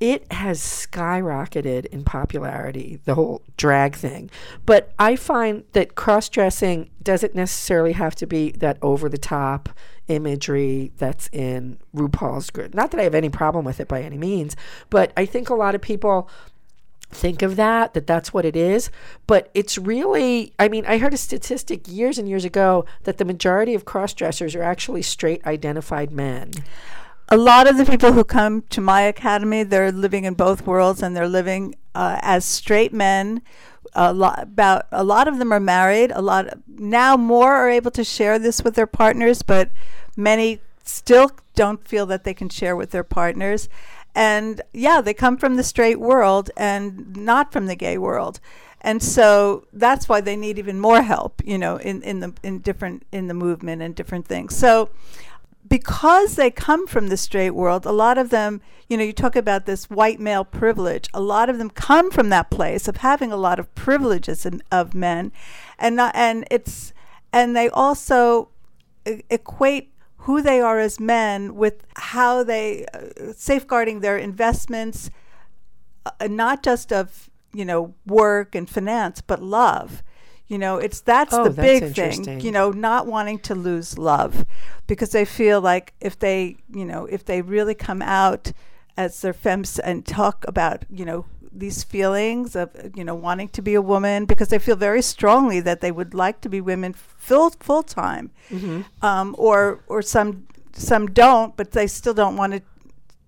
It 0.00 0.30
has 0.32 0.60
skyrocketed 0.60 1.86
in 1.86 2.04
popularity, 2.04 3.00
the 3.04 3.14
whole 3.14 3.42
drag 3.56 3.94
thing. 3.94 4.30
But 4.66 4.92
I 4.98 5.16
find 5.16 5.64
that 5.72 5.94
cross 5.94 6.28
dressing 6.28 6.90
doesn't 7.02 7.34
necessarily 7.34 7.92
have 7.92 8.14
to 8.16 8.26
be 8.26 8.50
that 8.52 8.78
over 8.82 9.08
the 9.08 9.18
top 9.18 9.68
imagery 10.08 10.92
that's 10.98 11.28
in 11.32 11.78
RuPaul's 11.94 12.50
grid. 12.50 12.74
Not 12.74 12.90
that 12.90 13.00
I 13.00 13.04
have 13.04 13.14
any 13.14 13.30
problem 13.30 13.64
with 13.64 13.80
it 13.80 13.88
by 13.88 14.02
any 14.02 14.18
means, 14.18 14.56
but 14.90 15.12
I 15.16 15.26
think 15.26 15.48
a 15.48 15.54
lot 15.54 15.74
of 15.74 15.80
people 15.80 16.28
think 17.10 17.42
of 17.42 17.56
that 17.56 17.94
that 17.94 18.06
that's 18.06 18.32
what 18.32 18.44
it 18.44 18.56
is 18.56 18.90
but 19.28 19.48
it's 19.54 19.78
really 19.78 20.52
i 20.58 20.68
mean 20.68 20.84
i 20.86 20.98
heard 20.98 21.14
a 21.14 21.16
statistic 21.16 21.86
years 21.86 22.18
and 22.18 22.28
years 22.28 22.44
ago 22.44 22.84
that 23.04 23.18
the 23.18 23.24
majority 23.24 23.72
of 23.74 23.84
cross-dressers 23.84 24.56
are 24.56 24.62
actually 24.62 25.02
straight 25.02 25.44
identified 25.46 26.10
men 26.10 26.50
a 27.28 27.36
lot 27.36 27.66
of 27.66 27.76
the 27.76 27.86
people 27.86 28.12
who 28.12 28.24
come 28.24 28.62
to 28.70 28.80
my 28.80 29.02
academy, 29.02 29.62
they're 29.62 29.92
living 29.92 30.24
in 30.24 30.34
both 30.34 30.66
worlds 30.66 31.02
and 31.02 31.16
they're 31.16 31.28
living 31.28 31.74
uh, 31.94 32.18
as 32.20 32.44
straight 32.44 32.92
men. 32.92 33.42
A 33.94 34.12
lot 34.12 34.42
about 34.42 34.86
a 34.90 35.04
lot 35.04 35.28
of 35.28 35.38
them 35.38 35.52
are 35.52 35.60
married. 35.60 36.10
A 36.14 36.20
lot 36.20 36.46
now 36.66 37.16
more 37.16 37.54
are 37.54 37.70
able 37.70 37.90
to 37.92 38.04
share 38.04 38.38
this 38.38 38.62
with 38.62 38.74
their 38.74 38.86
partners, 38.86 39.42
but 39.42 39.70
many 40.16 40.60
still 40.82 41.30
don't 41.54 41.86
feel 41.86 42.04
that 42.06 42.24
they 42.24 42.34
can 42.34 42.48
share 42.48 42.76
with 42.76 42.90
their 42.90 43.04
partners. 43.04 43.68
And 44.14 44.62
yeah, 44.72 45.00
they 45.00 45.14
come 45.14 45.36
from 45.36 45.56
the 45.56 45.62
straight 45.62 46.00
world 46.00 46.50
and 46.56 47.16
not 47.16 47.52
from 47.52 47.66
the 47.66 47.76
gay 47.76 47.98
world. 47.98 48.40
And 48.80 49.02
so 49.02 49.66
that's 49.72 50.08
why 50.08 50.20
they 50.20 50.36
need 50.36 50.58
even 50.58 50.78
more 50.78 51.02
help, 51.02 51.40
you 51.44 51.56
know, 51.56 51.76
in, 51.76 52.02
in 52.02 52.20
the 52.20 52.34
in 52.42 52.58
different 52.58 53.06
in 53.12 53.28
the 53.28 53.34
movement 53.34 53.80
and 53.80 53.94
different 53.94 54.26
things. 54.26 54.54
So 54.54 54.90
because 55.66 56.36
they 56.36 56.50
come 56.50 56.86
from 56.86 57.08
the 57.08 57.16
straight 57.16 57.52
world, 57.52 57.86
a 57.86 57.92
lot 57.92 58.18
of 58.18 58.30
them, 58.30 58.60
you 58.88 58.96
know, 58.96 59.04
you 59.04 59.12
talk 59.12 59.34
about 59.34 59.64
this 59.64 59.88
white 59.88 60.20
male 60.20 60.44
privilege. 60.44 61.08
A 61.14 61.20
lot 61.20 61.48
of 61.48 61.58
them 61.58 61.70
come 61.70 62.10
from 62.10 62.28
that 62.28 62.50
place 62.50 62.86
of 62.86 62.98
having 62.98 63.32
a 63.32 63.36
lot 63.36 63.58
of 63.58 63.74
privileges 63.74 64.44
in, 64.44 64.62
of 64.70 64.94
men, 64.94 65.32
and 65.78 65.96
not, 65.96 66.14
and 66.14 66.46
it's 66.50 66.92
and 67.32 67.56
they 67.56 67.68
also 67.70 68.50
equate 69.30 69.92
who 70.18 70.40
they 70.40 70.60
are 70.60 70.78
as 70.78 71.00
men 71.00 71.54
with 71.54 71.84
how 71.96 72.42
they 72.42 72.86
uh, 72.94 73.32
safeguarding 73.34 74.00
their 74.00 74.16
investments, 74.16 75.10
uh, 76.06 76.26
not 76.28 76.62
just 76.62 76.92
of 76.92 77.30
you 77.54 77.64
know 77.64 77.94
work 78.06 78.54
and 78.54 78.68
finance, 78.68 79.20
but 79.20 79.42
love. 79.42 80.02
You 80.54 80.58
know, 80.64 80.76
it's 80.86 81.00
that's 81.00 81.34
Oh, 81.34 81.44
the 81.44 81.50
that's 81.50 81.80
big 81.80 81.94
thing. 82.26 82.40
You 82.46 82.52
know, 82.52 82.70
not 82.70 83.02
wanting 83.14 83.38
to 83.48 83.54
lose 83.68 83.98
love 83.98 84.32
because 84.86 85.10
they 85.10 85.24
feel 85.24 85.58
like 85.60 85.86
if 86.00 86.14
they, 86.18 86.56
you 86.80 86.84
know, 86.90 87.06
if 87.16 87.24
they 87.24 87.42
really 87.42 87.74
come 87.88 88.02
out 88.02 88.52
as 88.96 89.20
their 89.22 89.32
femmes 89.44 89.80
and 89.88 90.06
talk 90.06 90.44
about, 90.46 90.78
you 90.98 91.04
know, 91.04 91.24
these 91.64 91.82
feelings 91.84 92.54
of, 92.56 92.68
you 92.98 93.04
know, 93.08 93.16
wanting 93.28 93.48
to 93.48 93.62
be 93.62 93.74
a 93.74 93.82
woman 93.82 94.26
because 94.26 94.48
they 94.48 94.58
feel 94.60 94.76
very 94.76 95.02
strongly 95.02 95.60
that 95.60 95.80
they 95.80 95.90
would 95.98 96.14
like 96.14 96.40
to 96.42 96.48
be 96.48 96.60
women 96.60 96.92
full 97.28 97.50
full 97.68 97.82
time, 97.82 98.30
um, 99.02 99.34
or 99.38 99.80
or 99.88 100.02
some 100.02 100.46
some 100.72 101.04
don't, 101.22 101.56
but 101.56 101.70
they 101.72 101.86
still 101.88 102.14
don't 102.14 102.36
want 102.36 102.52
to 102.52 102.60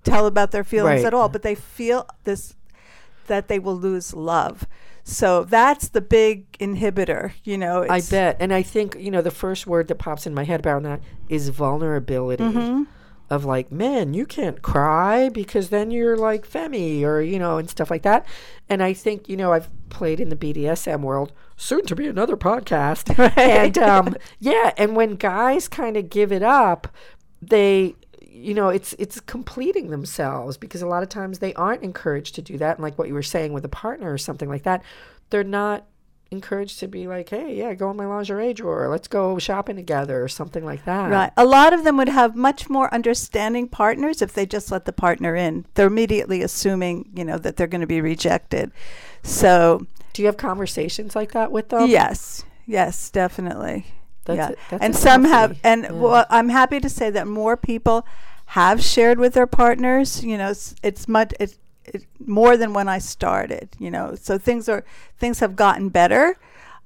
tell 0.05 0.27
about 0.27 0.51
their 0.53 0.65
feelings 0.65 1.01
Right. 1.03 1.07
at 1.07 1.15
all. 1.15 1.29
But 1.29 1.43
they 1.43 1.57
feel 1.57 2.07
this 2.25 2.55
that 3.27 3.49
they 3.49 3.59
will 3.59 3.77
lose 3.89 4.15
love. 4.15 4.67
So 5.09 5.45
that's 5.45 5.91
the 5.91 6.01
big 6.01 6.51
inhibitor, 6.59 7.31
you 7.45 7.57
know. 7.57 7.87
I 7.89 8.01
bet. 8.01 8.39
And 8.41 8.53
I 8.53 8.63
think, 8.63 8.97
you 8.99 9.13
know, 9.13 9.23
the 9.23 9.31
first 9.31 9.65
word 9.65 9.87
that 9.87 9.95
pops 9.95 10.27
in 10.27 10.35
my 10.35 10.43
head 10.43 10.59
about 10.59 10.83
that 10.83 11.01
is 11.29 11.49
vulnerability. 11.49 12.43
Mm-hmm. 12.43 12.83
Of 13.31 13.45
like, 13.45 13.71
man, 13.71 14.15
you 14.15 14.27
can't 14.27 14.63
cry 14.63 15.29
because 15.29 15.71
then 15.71 15.93
you're 15.93 16.17
like 16.17 16.49
femi 16.49 17.03
or, 17.03 17.21
you 17.21 17.39
know, 17.39 17.57
and 17.59 17.71
stuff 17.71 17.89
like 17.89 18.03
that. 18.03 18.27
And 18.69 18.83
I 18.83 18.93
think, 18.93 19.29
you 19.29 19.37
know, 19.37 19.53
I've 19.53 19.69
played 19.91 20.19
in 20.19 20.29
the 20.29 20.37
BDSM 20.37 21.03
world, 21.03 21.33
soon 21.57 21.87
to 21.87 21.95
be 21.95 22.09
another 22.09 22.37
podcast. 22.37 23.17
And 23.37 23.79
um, 23.79 24.17
yeah, 24.41 24.73
and 24.77 24.97
when 24.97 25.15
guys 25.15 25.69
kind 25.69 25.97
of 25.97 26.11
give 26.11 26.33
it 26.33 26.43
up, 26.43 26.89
they 27.41 27.95
you 28.37 28.55
know 28.55 28.69
it's 28.69 28.95
it's 28.99 29.21
completing 29.21 29.91
themselves 29.91 30.57
because 30.57 30.83
a 30.83 30.87
lot 30.87 31.03
of 31.03 31.09
times 31.09 31.39
they 31.39 31.55
aren't 31.55 31.83
encouraged 31.83 32.35
to 32.35 32.43
do 32.43 32.59
that 32.59 32.77
and 32.77 32.83
like 32.83 32.99
what 32.99 33.09
you 33.09 33.15
were 33.15 33.23
saying 33.23 33.53
with 33.53 33.65
a 33.65 33.69
partner 33.69 34.13
or 34.13 34.19
something 34.19 34.49
like 34.49 34.63
that 34.65 34.83
they're 35.31 35.45
not 35.45 35.87
encouraged 36.33 36.81
to 36.81 36.89
be 36.89 37.07
like 37.07 37.29
hey 37.29 37.55
yeah 37.55 37.73
go 37.73 37.91
in 37.91 37.97
my 37.97 38.05
lingerie 38.05 38.53
drawer 38.53 38.89
let's 38.89 39.07
go 39.07 39.39
shopping 39.39 39.77
together 39.77 40.23
or 40.23 40.29
something 40.29 40.65
like 40.65 40.85
that 40.85 41.09
Right. 41.09 41.33
A 41.37 41.45
lot 41.45 41.73
of 41.73 41.85
them 41.85 41.97
would 41.97 42.09
have 42.09 42.35
much 42.35 42.69
more 42.69 42.93
understanding 42.93 43.69
partners 43.69 44.21
if 44.21 44.33
they 44.33 44.45
just 44.45 44.73
let 44.73 44.87
the 44.87 44.93
partner 44.93 45.37
in. 45.37 45.67
They're 45.75 45.87
immediately 45.87 46.43
assuming, 46.43 47.11
you 47.15 47.25
know, 47.25 47.39
that 47.39 47.57
they're 47.57 47.69
going 47.69 47.81
to 47.81 47.87
be 47.87 48.01
rejected. 48.01 48.73
So, 49.23 49.87
do 50.13 50.23
you 50.23 50.27
have 50.27 50.37
conversations 50.37 51.15
like 51.15 51.33
that 51.33 51.53
with 51.53 51.69
them 51.69 51.89
yes, 51.89 52.45
yes, 52.67 53.09
definitely. 53.11 53.87
That's 54.27 54.37
yeah. 54.37 54.49
a- 54.51 54.71
that's 54.71 54.85
and 54.85 54.95
some 54.97 55.25
have, 55.25 55.59
and 55.65 55.83
Yeah. 55.85 55.93
well, 55.93 56.27
I'm 56.31 56.49
happy 56.51 56.81
to 56.81 56.89
say 56.89 57.11
that 57.11 57.27
more 57.27 57.57
people 57.57 58.07
have 58.47 58.83
shared 58.83 59.19
with 59.19 59.35
their 59.35 59.47
partners. 59.47 60.23
You 60.23 60.37
know, 60.39 60.51
it's, 60.51 60.75
it's 60.83 61.09
much, 61.09 61.33
it's, 61.41 61.59
it, 61.85 62.05
more 62.19 62.57
than 62.57 62.73
when 62.73 62.89
I 62.89 62.99
started. 62.99 63.71
You 63.79 63.91
know, 63.91 64.15
so 64.15 64.39
things 64.39 64.69
are 64.69 64.85
things 65.19 65.41
have 65.41 65.57
gotten 65.57 65.89
better, 65.89 66.37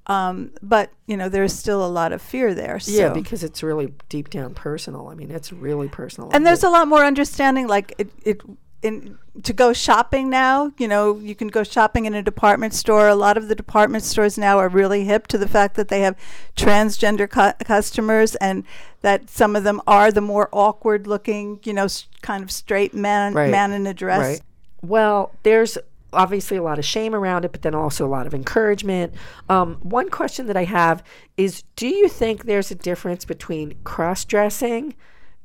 um, 0.06 0.52
but 0.62 0.90
you 1.06 1.16
know, 1.16 1.28
there's 1.28 1.52
still 1.52 1.85
a 1.85 1.88
lot 1.88 2.12
of 2.12 2.23
fear 2.23 2.54
there. 2.54 2.78
So. 2.80 2.92
yeah 2.92 3.09
because 3.12 3.42
it's 3.44 3.62
really 3.62 3.92
deep 4.09 4.30
down 4.30 4.54
personal 4.54 5.09
i 5.09 5.14
mean 5.14 5.30
it's 5.30 5.52
really 5.52 5.88
personal 5.88 6.30
and 6.32 6.47
there's 6.47 6.64
a 6.64 6.70
lot 6.70 6.88
more 6.88 7.04
understanding 7.04 7.66
like 7.66 7.94
it, 7.99 8.09
it 8.25 8.40
in 8.82 9.18
to 9.42 9.52
go 9.52 9.72
shopping 9.72 10.30
now 10.30 10.72
you 10.78 10.88
know 10.88 11.16
you 11.18 11.34
can 11.34 11.49
go 11.49 11.62
shopping 11.62 12.04
in 12.06 12.14
a 12.14 12.22
department 12.22 12.72
store 12.75 13.08
a 13.08 13.14
lot 13.14 13.37
of 13.37 13.49
the 13.49 13.54
department 13.54 14.02
stores 14.04 14.38
now 14.38 14.58
are 14.58 14.68
really 14.68 15.04
hip 15.04 15.26
to 15.26 15.37
the 15.38 15.49
fact 15.49 15.76
that 15.76 15.88
they 15.88 16.00
have 16.00 16.16
transgender 16.56 17.28
cu- 17.28 17.64
customers 17.64 18.34
and 18.37 18.64
that 19.02 19.28
some 19.30 19.54
of 19.56 19.64
them 19.64 19.80
are 19.87 20.10
the 20.10 20.20
more 20.20 20.49
awkward 20.52 21.06
looking 21.06 21.60
you 21.64 21.72
know 21.72 21.84
s- 21.84 22.06
kind 22.22 22.42
of 22.42 22.50
straight 22.50 22.94
man 22.94 23.34
Right. 23.34 23.50
man 23.50 23.72
in 23.72 23.87
a 23.87 23.94
dress 23.94 24.20
Right. 24.20 24.40
Well, 24.82 25.32
there's 25.42 25.76
obviously 26.12 26.56
a 26.56 26.62
lot 26.62 26.78
of 26.78 26.84
shame 26.87 27.14
around 27.14 27.44
it, 27.44 27.52
but 27.52 27.60
then 27.60 27.75
also 27.75 28.06
a 28.06 28.08
lot 28.08 28.26
of 28.26 28.32
encouragement. 28.32 29.12
Um, 29.49 29.75
one 29.82 30.08
question 30.08 30.46
that 30.46 30.56
I 30.56 30.64
have 30.64 31.04
is 31.37 31.62
Do 31.76 31.87
you 31.87 32.08
think 32.08 32.46
there's 32.46 32.70
a 32.70 32.75
difference 32.75 33.26
between 33.26 33.75
cross 33.84 34.25
dressing 34.25 34.94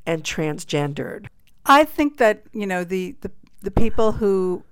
and 0.06 0.24
transgendered? 0.24 1.28
I 1.66 1.84
think 1.84 2.18
that 2.18 2.44
you 2.54 2.66
know 2.68 2.84
the, 2.84 3.16
the 3.22 3.32
the 3.62 3.72
people 3.72 4.14
who 4.14 4.64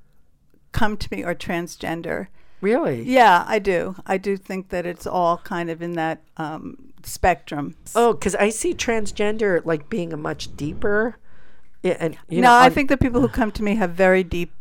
come 0.72 0.98
to 0.98 1.08
me 1.12 1.24
are 1.24 1.36
transgender 1.36 2.28
Really? 2.62 3.04
yeah 3.04 3.44
i 3.48 3.60
do 3.60 3.96
i 4.06 4.18
do 4.18 4.38
think 4.38 4.70
that 4.70 4.86
it's 4.86 5.06
all 5.08 5.38
kind 5.40 5.70
of 5.70 5.82
in 5.82 5.94
that 5.94 6.22
um, 6.38 6.94
spectrum 7.04 7.76
Oh, 7.96 8.14
because 8.14 8.34
I 8.36 8.50
see 8.50 8.74
transgender 8.74 9.64
like 9.66 9.90
being 9.90 10.14
a 10.14 10.18
much 10.18 10.56
deeper. 10.56 11.18
Yeah, 11.84 11.98
and 12.00 12.18
you 12.30 12.40
no, 12.42 12.48
know, 12.48 12.56
I 12.58 12.70
think 12.70 12.88
the 12.90 12.96
people 12.96 13.20
who 13.20 13.28
come 13.28 13.52
to 13.52 13.62
me 13.64 13.76
have 13.76 13.92
very 13.92 14.24
deep, 14.24 14.54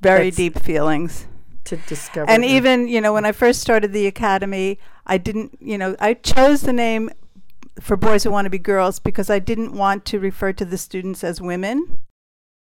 very 0.00 0.30
deep 0.30 0.58
feelings. 0.58 1.26
to 1.64 1.76
discover. 1.76 2.30
And 2.30 2.42
the- 2.42 2.48
even, 2.48 2.88
you 2.88 3.02
know, 3.02 3.12
when 3.12 3.26
I 3.26 3.32
first 3.32 3.60
started 3.60 3.92
the 3.92 4.06
academy, 4.06 4.78
I 5.06 5.18
didn't, 5.18 5.58
you 5.60 5.76
know, 5.76 5.94
I 6.00 6.14
chose 6.14 6.62
the 6.62 6.72
name 6.72 7.10
for 7.80 7.96
Boys 7.96 8.24
Who 8.24 8.30
Want 8.30 8.46
to 8.46 8.50
Be 8.50 8.58
Girls 8.58 8.98
because 8.98 9.30
I 9.30 9.38
didn't 9.38 9.72
want 9.72 10.04
to 10.06 10.18
refer 10.18 10.52
to 10.52 10.64
the 10.64 10.78
students 10.78 11.22
as 11.24 11.40
women. 11.40 11.98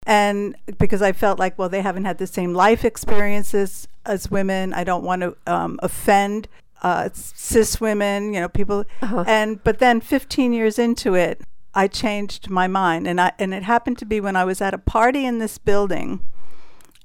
And 0.06 0.56
because 0.78 1.00
I 1.00 1.12
felt 1.12 1.38
like, 1.38 1.58
well, 1.58 1.68
they 1.68 1.80
haven't 1.80 2.04
had 2.04 2.18
the 2.18 2.26
same 2.26 2.52
life 2.52 2.84
experiences 2.84 3.88
as 4.04 4.30
women. 4.30 4.74
I 4.74 4.84
don't 4.84 5.04
want 5.04 5.22
to 5.22 5.36
um, 5.46 5.78
offend 5.82 6.48
uh, 6.82 7.08
cis 7.14 7.80
women, 7.80 8.34
you 8.34 8.40
know, 8.40 8.48
people. 8.48 8.84
Uh-huh. 9.00 9.24
And 9.26 9.64
but 9.64 9.78
then 9.78 10.00
15 10.00 10.52
years 10.52 10.78
into 10.78 11.14
it, 11.14 11.40
I 11.74 11.88
changed 11.88 12.50
my 12.50 12.68
mind, 12.68 13.08
and 13.08 13.20
I 13.20 13.32
and 13.38 13.52
it 13.54 13.64
happened 13.64 13.98
to 13.98 14.04
be 14.04 14.20
when 14.20 14.36
I 14.36 14.44
was 14.44 14.60
at 14.60 14.74
a 14.74 14.78
party 14.78 15.24
in 15.24 15.38
this 15.38 15.58
building, 15.58 16.20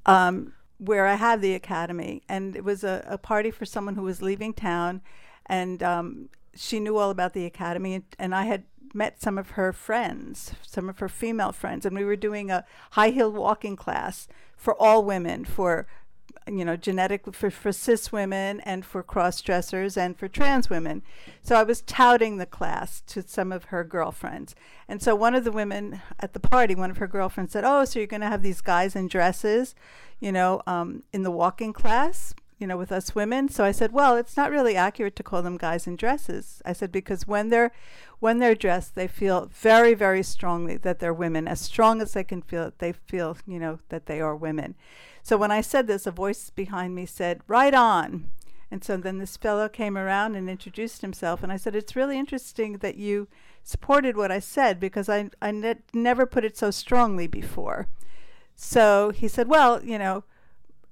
um, 0.05 0.53
where 0.77 1.07
I 1.07 1.15
have 1.15 1.41
the 1.41 1.55
academy, 1.55 2.21
and 2.27 2.55
it 2.55 2.63
was 2.63 2.83
a, 2.83 3.03
a 3.07 3.17
party 3.17 3.49
for 3.49 3.65
someone 3.65 3.95
who 3.95 4.03
was 4.03 4.21
leaving 4.21 4.53
town, 4.53 5.01
and 5.45 5.81
um, 5.81 6.29
she 6.59 6.79
knew 6.79 6.97
all 6.97 7.09
about 7.09 7.33
the 7.33 7.45
academy, 7.45 7.95
and, 7.95 8.03
and 8.17 8.35
I 8.35 8.43
had 8.43 8.63
met 8.93 9.21
some 9.21 9.37
of 9.37 9.51
her 9.51 9.71
friends, 9.71 10.53
some 10.65 10.89
of 10.89 10.99
her 10.99 11.07
female 11.07 11.51
friends, 11.51 11.85
and 11.85 11.95
we 11.95 12.03
were 12.03 12.15
doing 12.15 12.51
a 12.51 12.65
high 12.91 13.09
heel 13.11 13.31
walking 13.31 13.75
class 13.75 14.27
for 14.57 14.75
all 14.81 15.03
women 15.03 15.45
for 15.45 15.87
you 16.47 16.65
know, 16.65 16.75
genetic 16.75 17.33
for, 17.33 17.51
for 17.51 17.71
cis 17.71 18.11
women 18.11 18.59
and 18.61 18.83
for 18.83 19.03
cross 19.03 19.41
dressers 19.41 19.95
and 19.95 20.17
for 20.17 20.27
trans 20.27 20.69
women. 20.69 21.01
So 21.41 21.55
I 21.55 21.63
was 21.63 21.81
touting 21.81 22.37
the 22.37 22.45
class 22.45 23.01
to 23.07 23.21
some 23.21 23.51
of 23.51 23.65
her 23.65 23.83
girlfriends. 23.83 24.55
And 24.87 25.01
so 25.01 25.15
one 25.15 25.35
of 25.35 25.43
the 25.43 25.51
women 25.51 26.01
at 26.19 26.33
the 26.33 26.39
party, 26.39 26.75
one 26.75 26.91
of 26.91 26.97
her 26.97 27.07
girlfriends 27.07 27.53
said, 27.53 27.63
Oh, 27.65 27.85
so 27.85 27.99
you're 27.99 28.07
going 28.07 28.21
to 28.21 28.27
have 28.27 28.41
these 28.41 28.61
guys 28.61 28.95
in 28.95 29.07
dresses, 29.07 29.75
you 30.19 30.31
know, 30.31 30.61
um, 30.65 31.03
in 31.13 31.23
the 31.23 31.31
walking 31.31 31.73
class? 31.73 32.33
You 32.59 32.67
know, 32.67 32.77
with 32.77 32.91
us 32.91 33.15
women. 33.15 33.47
So 33.47 33.63
I 33.63 33.71
said, 33.71 33.93
well, 33.93 34.17
it's 34.17 34.35
not 34.35 34.51
really 34.51 34.75
accurate 34.75 35.15
to 35.15 35.23
call 35.23 35.41
them 35.41 35.57
guys 35.57 35.87
in 35.87 35.95
dresses. 35.95 36.61
I 36.65 36.73
said 36.73 36.91
because 36.91 37.25
when 37.25 37.49
they're 37.49 37.71
when 38.19 38.39
they're 38.39 38.53
dressed, 38.53 38.95
they 38.95 39.07
feel 39.07 39.49
very, 39.51 39.93
very 39.93 40.21
strongly 40.23 40.75
that 40.75 40.99
they're 40.99 41.13
women, 41.13 41.47
as 41.47 41.61
strong 41.61 42.01
as 42.01 42.11
they 42.11 42.23
can 42.25 42.41
feel. 42.41 42.73
They 42.77 42.91
feel, 42.91 43.37
you 43.47 43.59
know, 43.59 43.79
that 43.87 44.07
they 44.07 44.19
are 44.19 44.35
women. 44.35 44.75
So 45.23 45.37
when 45.37 45.51
I 45.51 45.61
said 45.61 45.87
this, 45.87 46.05
a 46.05 46.11
voice 46.11 46.49
behind 46.49 46.93
me 46.93 47.05
said, 47.05 47.41
"Right 47.47 47.73
on." 47.73 48.29
And 48.69 48.83
so 48.83 48.97
then 48.97 49.17
this 49.19 49.37
fellow 49.37 49.69
came 49.69 49.97
around 49.97 50.35
and 50.35 50.49
introduced 50.49 51.01
himself, 51.01 51.41
and 51.41 51.51
I 51.51 51.57
said, 51.57 51.75
"It's 51.75 51.95
really 51.95 52.19
interesting 52.19 52.79
that 52.79 52.97
you 52.97 53.29
supported 53.63 54.17
what 54.17 54.31
I 54.31 54.39
said 54.39 54.81
because 54.81 55.07
I 55.07 55.29
I 55.41 55.51
ne- 55.51 55.83
never 55.93 56.25
put 56.25 56.43
it 56.43 56.57
so 56.57 56.71
strongly 56.71 57.25
before." 57.25 57.87
So 58.55 59.11
he 59.11 59.29
said, 59.29 59.47
"Well, 59.47 59.81
you 59.81 59.97
know." 59.97 60.25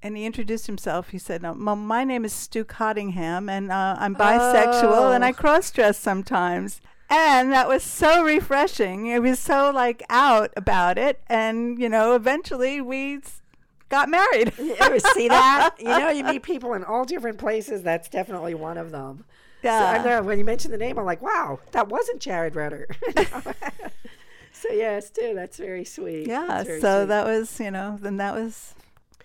And 0.02 0.16
he 0.16 0.24
introduced 0.24 0.66
himself. 0.66 1.10
He 1.10 1.18
said, 1.18 1.42
no, 1.42 1.54
"My 1.54 2.04
name 2.04 2.24
is 2.24 2.32
Stu 2.32 2.64
Cottingham, 2.64 3.48
and 3.48 3.70
uh, 3.70 3.96
I'm 3.98 4.14
bisexual, 4.14 4.84
oh. 4.84 5.12
and 5.12 5.24
I 5.24 5.30
oh. 5.30 5.34
cross 5.34 5.70
dress 5.70 5.98
sometimes." 5.98 6.80
And 7.10 7.52
that 7.52 7.68
was 7.68 7.82
so 7.82 8.22
refreshing. 8.22 9.06
It 9.06 9.22
was 9.22 9.38
so 9.38 9.70
like 9.70 10.02
out 10.10 10.52
about 10.56 10.98
it, 10.98 11.20
and 11.28 11.78
you 11.78 11.88
know, 11.88 12.14
eventually 12.14 12.80
we 12.80 13.20
got 13.88 14.08
married. 14.08 14.52
you 14.58 14.76
ever 14.78 14.98
see 14.98 15.28
that? 15.28 15.74
You 15.78 15.86
know, 15.86 16.10
you 16.10 16.24
meet 16.24 16.42
people 16.42 16.74
in 16.74 16.84
all 16.84 17.04
different 17.04 17.38
places. 17.38 17.82
That's 17.82 18.08
definitely 18.08 18.54
one 18.54 18.76
of 18.76 18.90
them. 18.90 19.24
Yeah. 19.62 19.80
So 19.80 20.00
I 20.00 20.04
know 20.04 20.22
when 20.22 20.38
you 20.38 20.44
mentioned 20.44 20.72
the 20.72 20.78
name, 20.78 20.98
I'm 20.98 21.04
like, 21.04 21.22
wow, 21.22 21.60
that 21.72 21.88
wasn't 21.88 22.20
Jared 22.20 22.54
Rutter. 22.54 22.86
so 24.52 24.70
yes, 24.70 25.10
too. 25.10 25.32
That's 25.34 25.56
very 25.56 25.84
sweet. 25.84 26.26
Yeah. 26.26 26.62
Very 26.62 26.80
so 26.80 27.00
sweet. 27.00 27.08
that 27.08 27.26
was, 27.26 27.60
you 27.60 27.70
know, 27.70 27.98
then 28.00 28.18
that 28.18 28.34
was 28.34 28.74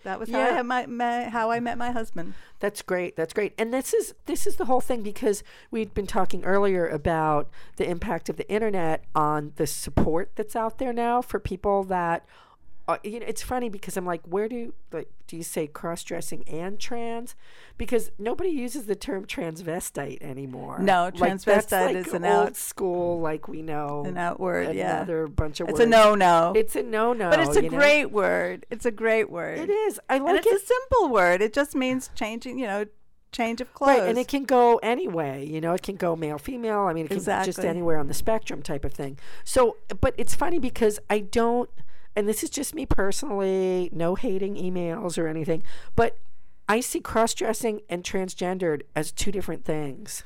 that 0.04 0.20
was 0.20 0.30
yeah. 0.30 0.52
how 0.52 0.60
I 0.60 0.62
my, 0.62 0.86
my, 0.86 1.24
how 1.30 1.52
I 1.52 1.60
met 1.60 1.78
my 1.78 1.92
husband. 1.92 2.34
That's 2.60 2.82
great. 2.82 3.16
That's 3.16 3.34
great. 3.34 3.54
And 3.58 3.74
this 3.74 3.94
is 3.94 4.14
this 4.26 4.46
is 4.46 4.58
the 4.58 4.66
whole 4.66 4.82
thing 4.82 5.02
because 5.02 5.44
we'd 5.72 5.94
been 5.94 6.08
talking 6.08 6.44
earlier 6.44 6.88
about 6.88 7.50
the 7.78 7.90
impact 7.90 8.30
of 8.30 8.38
the 8.38 8.50
internet 8.50 9.04
on 9.16 9.54
the 9.56 9.68
support 9.68 10.32
that's 10.36 10.56
out 10.56 10.78
there 10.78 10.94
now 10.94 11.22
for 11.22 11.40
people 11.40 11.84
that 11.86 12.26
uh, 12.86 12.98
you 13.04 13.20
know, 13.20 13.26
it's 13.26 13.42
funny 13.42 13.70
because 13.70 13.96
I'm 13.96 14.06
like, 14.06 14.22
where 14.28 14.50
do 14.50 14.74
like 14.92 15.10
do 15.28 15.38
you 15.38 15.44
say 15.44 15.68
cross 15.68 16.04
dressing 16.04 16.44
and 16.50 16.78
trans? 16.78 17.34
Because 17.78 18.12
nobody 18.20 18.50
uses 18.50 18.88
the 18.88 18.96
term 18.96 19.26
transvestite 19.26 20.22
anymore. 20.22 20.80
No, 20.80 21.10
transvestite 21.14 21.86
like, 21.86 21.96
is 21.96 22.14
an 22.14 22.26
old 22.26 22.58
school, 22.58 23.22
like 23.22 23.48
we 23.48 23.62
know, 23.62 24.04
an 24.06 24.18
out 24.18 24.38
word. 24.40 24.76
Yeah, 24.76 24.98
another 24.98 25.28
bunch 25.28 25.62
of 25.62 25.70
it's 25.70 25.80
words. 25.80 25.86
a 25.86 25.90
no 25.90 26.14
no. 26.14 26.52
It's 26.56 26.76
a 26.76 26.84
no 26.84 27.14
no. 27.14 27.30
But 27.30 27.40
it's 27.40 27.56
a 27.56 27.70
great 27.70 28.04
know? 28.04 28.08
word. 28.10 28.66
It's 28.70 28.86
a 28.86 28.92
great 28.92 29.32
word. 29.32 29.60
It 29.60 29.70
is. 29.70 30.00
I 30.10 30.18
like 30.18 30.30
and 30.30 30.38
it's 30.40 30.48
it. 30.48 30.62
a 30.62 30.66
simple 30.66 31.10
word. 31.10 31.42
It 31.42 31.54
just 31.54 31.76
means 31.76 32.10
changing. 32.16 32.60
You 32.60 32.68
know, 32.68 32.86
change 33.32 33.62
of 33.62 33.74
clothes. 33.74 34.00
Right, 34.00 34.10
and 34.10 34.18
it 34.18 34.28
can 34.28 34.44
go 34.44 34.78
anyway. 34.84 35.46
You 35.46 35.62
know, 35.62 35.74
it 35.74 35.84
can 35.84 35.96
go 35.96 36.18
male, 36.18 36.38
female. 36.38 36.82
I 36.82 36.94
mean, 36.94 37.06
it 37.06 37.08
can 37.08 37.18
exactly. 37.18 37.54
just 37.54 37.66
anywhere 37.66 37.98
on 37.98 38.08
the 38.08 38.14
spectrum 38.14 38.62
type 38.62 38.84
of 38.84 38.92
thing. 38.92 39.18
So, 39.46 39.78
but 40.02 40.14
it's 40.18 40.36
funny 40.36 40.60
because 40.60 41.00
I 41.10 41.20
don't 41.20 41.70
and 42.16 42.28
this 42.28 42.44
is 42.44 42.50
just 42.50 42.76
me 42.76 42.86
personally, 42.86 43.90
no 43.92 44.16
hating 44.16 44.56
emails 44.56 45.18
or 45.18 45.28
anything, 45.28 45.64
but 45.96 46.18
I 46.68 46.80
see 46.80 47.00
cross 47.00 47.34
dressing 47.34 47.82
and 47.90 48.04
transgendered 48.04 48.84
as 48.96 49.12
two 49.12 49.32
different 49.32 49.66
things, 49.66 50.24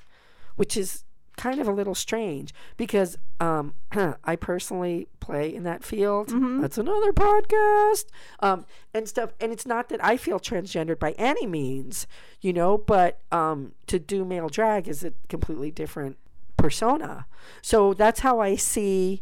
which 0.55 0.77
is 0.77 1.03
kind 1.37 1.61
of 1.61 1.67
a 1.67 1.71
little 1.71 1.95
strange 1.95 2.53
because 2.75 3.17
um, 3.39 3.73
I 4.23 4.35
personally 4.35 5.07
play 5.19 5.53
in 5.53 5.63
that 5.63 5.83
field. 5.83 6.29
Mm-hmm. 6.29 6.61
That's 6.61 6.77
another 6.77 7.13
podcast 7.13 8.05
um, 8.39 8.65
and 8.93 9.07
stuff. 9.07 9.31
And 9.39 9.51
it's 9.51 9.65
not 9.65 9.89
that 9.89 10.03
I 10.03 10.17
feel 10.17 10.39
transgendered 10.39 10.99
by 10.99 11.11
any 11.11 11.45
means, 11.47 12.07
you 12.41 12.51
know, 12.51 12.77
but 12.77 13.19
um, 13.31 13.73
to 13.85 13.99
do 13.99 14.25
male 14.25 14.49
drag 14.49 14.87
is 14.87 15.03
a 15.03 15.13
completely 15.29 15.71
different 15.71 16.17
persona. 16.57 17.27
So 17.61 17.93
that's 17.93 18.21
how 18.21 18.39
I 18.39 18.55
see 18.55 19.21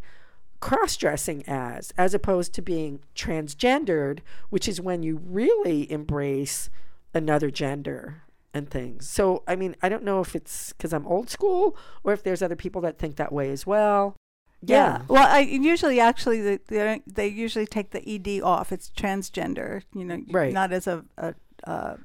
cross 0.65 0.97
dressing 0.97 1.43
as, 1.45 1.93
as 1.95 2.15
opposed 2.15 2.51
to 2.51 2.59
being 2.59 2.99
transgendered, 3.15 4.21
which 4.49 4.67
is 4.67 4.81
when 4.81 5.03
you 5.03 5.21
really 5.23 5.89
embrace 5.91 6.71
another 7.13 7.51
gender 7.51 8.23
and 8.51 8.67
things. 8.67 9.07
So, 9.07 9.43
I 9.47 9.55
mean, 9.55 9.75
I 9.83 9.89
don't 9.89 10.01
know 10.01 10.21
if 10.21 10.35
it's 10.35 10.73
because 10.73 10.91
I'm 10.91 11.05
old 11.05 11.29
school 11.29 11.77
or 12.03 12.13
if 12.13 12.23
there's 12.23 12.41
other 12.41 12.55
people 12.55 12.81
that 12.81 12.97
think 12.97 13.17
that 13.17 13.31
way 13.31 13.51
as 13.51 13.67
well. 13.67 14.15
Yeah. 14.63 14.75
yeah. 14.75 15.01
Well, 15.07 15.27
I 15.27 15.41
usually 15.41 15.99
actually 15.99 16.57
they, 16.57 17.01
they, 17.05 17.27
usually 17.27 17.67
take 17.67 17.91
the 17.91 18.01
ed 18.09 18.41
off. 18.41 18.71
It's 18.71 18.89
transgender, 18.89 19.83
you 19.93 20.03
know, 20.03 20.23
right. 20.31 20.51
not 20.51 20.73
as 20.73 20.87
a, 20.87 21.05
a, 21.19 21.35
a, 21.65 21.99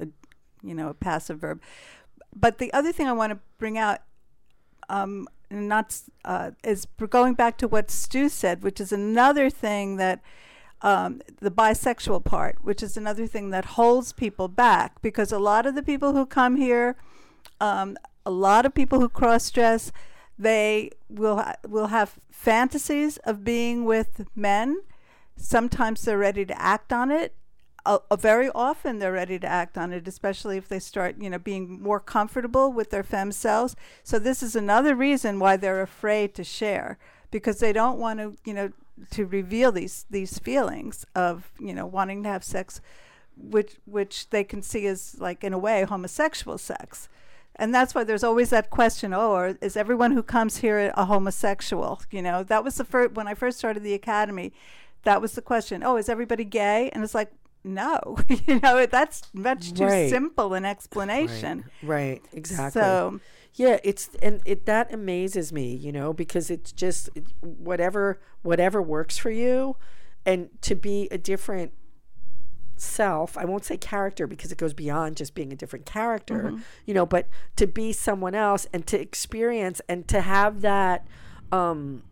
a 0.00 0.06
you 0.62 0.74
know 0.74 0.90
a 0.90 0.94
passive 0.94 1.40
verb. 1.40 1.60
But 2.32 2.58
the 2.58 2.72
other 2.72 2.92
thing 2.92 3.08
I 3.08 3.12
want 3.14 3.32
to 3.32 3.40
bring 3.58 3.76
out, 3.76 3.98
um, 4.88 5.26
not 5.50 6.00
uh, 6.24 6.52
is 6.64 6.86
going 7.08 7.34
back 7.34 7.56
to 7.58 7.68
what 7.68 7.90
Stu 7.90 8.28
said, 8.28 8.62
which 8.62 8.80
is 8.80 8.92
another 8.92 9.50
thing 9.50 9.96
that 9.96 10.20
um, 10.82 11.22
the 11.40 11.50
bisexual 11.50 12.24
part, 12.24 12.58
which 12.62 12.82
is 12.82 12.96
another 12.96 13.26
thing 13.26 13.50
that 13.50 13.64
holds 13.64 14.12
people 14.12 14.48
back 14.48 15.00
because 15.02 15.32
a 15.32 15.38
lot 15.38 15.66
of 15.66 15.74
the 15.74 15.82
people 15.82 16.12
who 16.12 16.26
come 16.26 16.56
here, 16.56 16.96
um, 17.60 17.96
a 18.24 18.30
lot 18.30 18.66
of 18.66 18.74
people 18.74 19.00
who 19.00 19.08
cross 19.08 19.50
dress, 19.50 19.90
they 20.38 20.90
will 21.08 21.36
ha- 21.36 21.56
will 21.66 21.88
have 21.88 22.18
fantasies 22.30 23.16
of 23.18 23.44
being 23.44 23.84
with 23.84 24.26
men. 24.34 24.82
Sometimes 25.36 26.02
they're 26.02 26.18
ready 26.18 26.44
to 26.44 26.60
act 26.60 26.92
on 26.92 27.10
it, 27.10 27.34
uh, 27.86 28.16
very 28.16 28.50
often 28.54 28.98
they're 28.98 29.12
ready 29.12 29.38
to 29.38 29.46
act 29.46 29.78
on 29.78 29.92
it, 29.92 30.08
especially 30.08 30.56
if 30.56 30.68
they 30.68 30.78
start, 30.78 31.16
you 31.20 31.30
know, 31.30 31.38
being 31.38 31.82
more 31.82 32.00
comfortable 32.00 32.72
with 32.72 32.90
their 32.90 33.02
fem 33.02 33.32
selves. 33.32 33.76
So 34.02 34.18
this 34.18 34.42
is 34.42 34.56
another 34.56 34.94
reason 34.94 35.38
why 35.38 35.56
they're 35.56 35.82
afraid 35.82 36.34
to 36.34 36.44
share 36.44 36.98
because 37.30 37.58
they 37.58 37.72
don't 37.72 37.98
want 37.98 38.20
to, 38.20 38.36
you 38.44 38.54
know, 38.54 38.72
to 39.10 39.26
reveal 39.26 39.72
these 39.72 40.06
these 40.10 40.38
feelings 40.38 41.04
of, 41.14 41.50
you 41.58 41.74
know, 41.74 41.86
wanting 41.86 42.22
to 42.22 42.28
have 42.28 42.44
sex, 42.44 42.80
which 43.36 43.76
which 43.84 44.30
they 44.30 44.44
can 44.44 44.62
see 44.62 44.86
as 44.86 45.16
like 45.18 45.44
in 45.44 45.52
a 45.52 45.58
way 45.58 45.84
homosexual 45.84 46.58
sex. 46.58 47.08
And 47.58 47.74
that's 47.74 47.94
why 47.94 48.04
there's 48.04 48.24
always 48.24 48.50
that 48.50 48.68
question, 48.68 49.14
oh, 49.14 49.56
is 49.60 49.76
everyone 49.76 50.12
who 50.12 50.22
comes 50.22 50.58
here 50.58 50.92
a 50.94 51.06
homosexual? 51.06 52.02
You 52.10 52.22
know, 52.22 52.42
that 52.44 52.62
was 52.62 52.76
the 52.76 52.84
first, 52.84 53.14
when 53.14 53.26
I 53.26 53.34
first 53.34 53.58
started 53.58 53.82
the 53.82 53.94
academy, 53.94 54.52
that 55.04 55.22
was 55.22 55.32
the 55.32 55.42
question. 55.42 55.82
Oh, 55.82 55.96
is 55.96 56.10
everybody 56.10 56.44
gay? 56.44 56.90
And 56.92 57.02
it's 57.02 57.14
like, 57.14 57.32
no 57.66 58.16
you 58.46 58.60
know 58.60 58.86
that's 58.86 59.22
much 59.34 59.74
too 59.74 59.84
right. 59.84 60.08
simple 60.08 60.54
an 60.54 60.64
explanation 60.64 61.64
right. 61.82 61.88
right, 61.88 62.22
exactly 62.32 62.80
so 62.80 63.20
yeah 63.54 63.78
it's 63.82 64.10
and 64.22 64.40
it 64.44 64.66
that 64.66 64.92
amazes 64.92 65.52
me 65.52 65.74
you 65.74 65.90
know 65.90 66.12
because 66.12 66.50
it's 66.50 66.72
just 66.72 67.10
whatever 67.40 68.20
whatever 68.42 68.80
works 68.80 69.18
for 69.18 69.30
you 69.30 69.76
and 70.24 70.48
to 70.62 70.74
be 70.74 71.08
a 71.10 71.18
different 71.18 71.72
self 72.76 73.36
i 73.38 73.44
won't 73.44 73.64
say 73.64 73.76
character 73.76 74.26
because 74.26 74.52
it 74.52 74.58
goes 74.58 74.74
beyond 74.74 75.16
just 75.16 75.34
being 75.34 75.52
a 75.52 75.56
different 75.56 75.86
character 75.86 76.44
mm-hmm. 76.44 76.58
you 76.84 76.92
know 76.92 77.06
but 77.06 77.26
to 77.56 77.66
be 77.66 77.92
someone 77.92 78.34
else 78.34 78.66
and 78.72 78.86
to 78.86 79.00
experience 79.00 79.80
and 79.88 80.06
to 80.06 80.20
have 80.20 80.60
that 80.60 81.06
um 81.50 82.02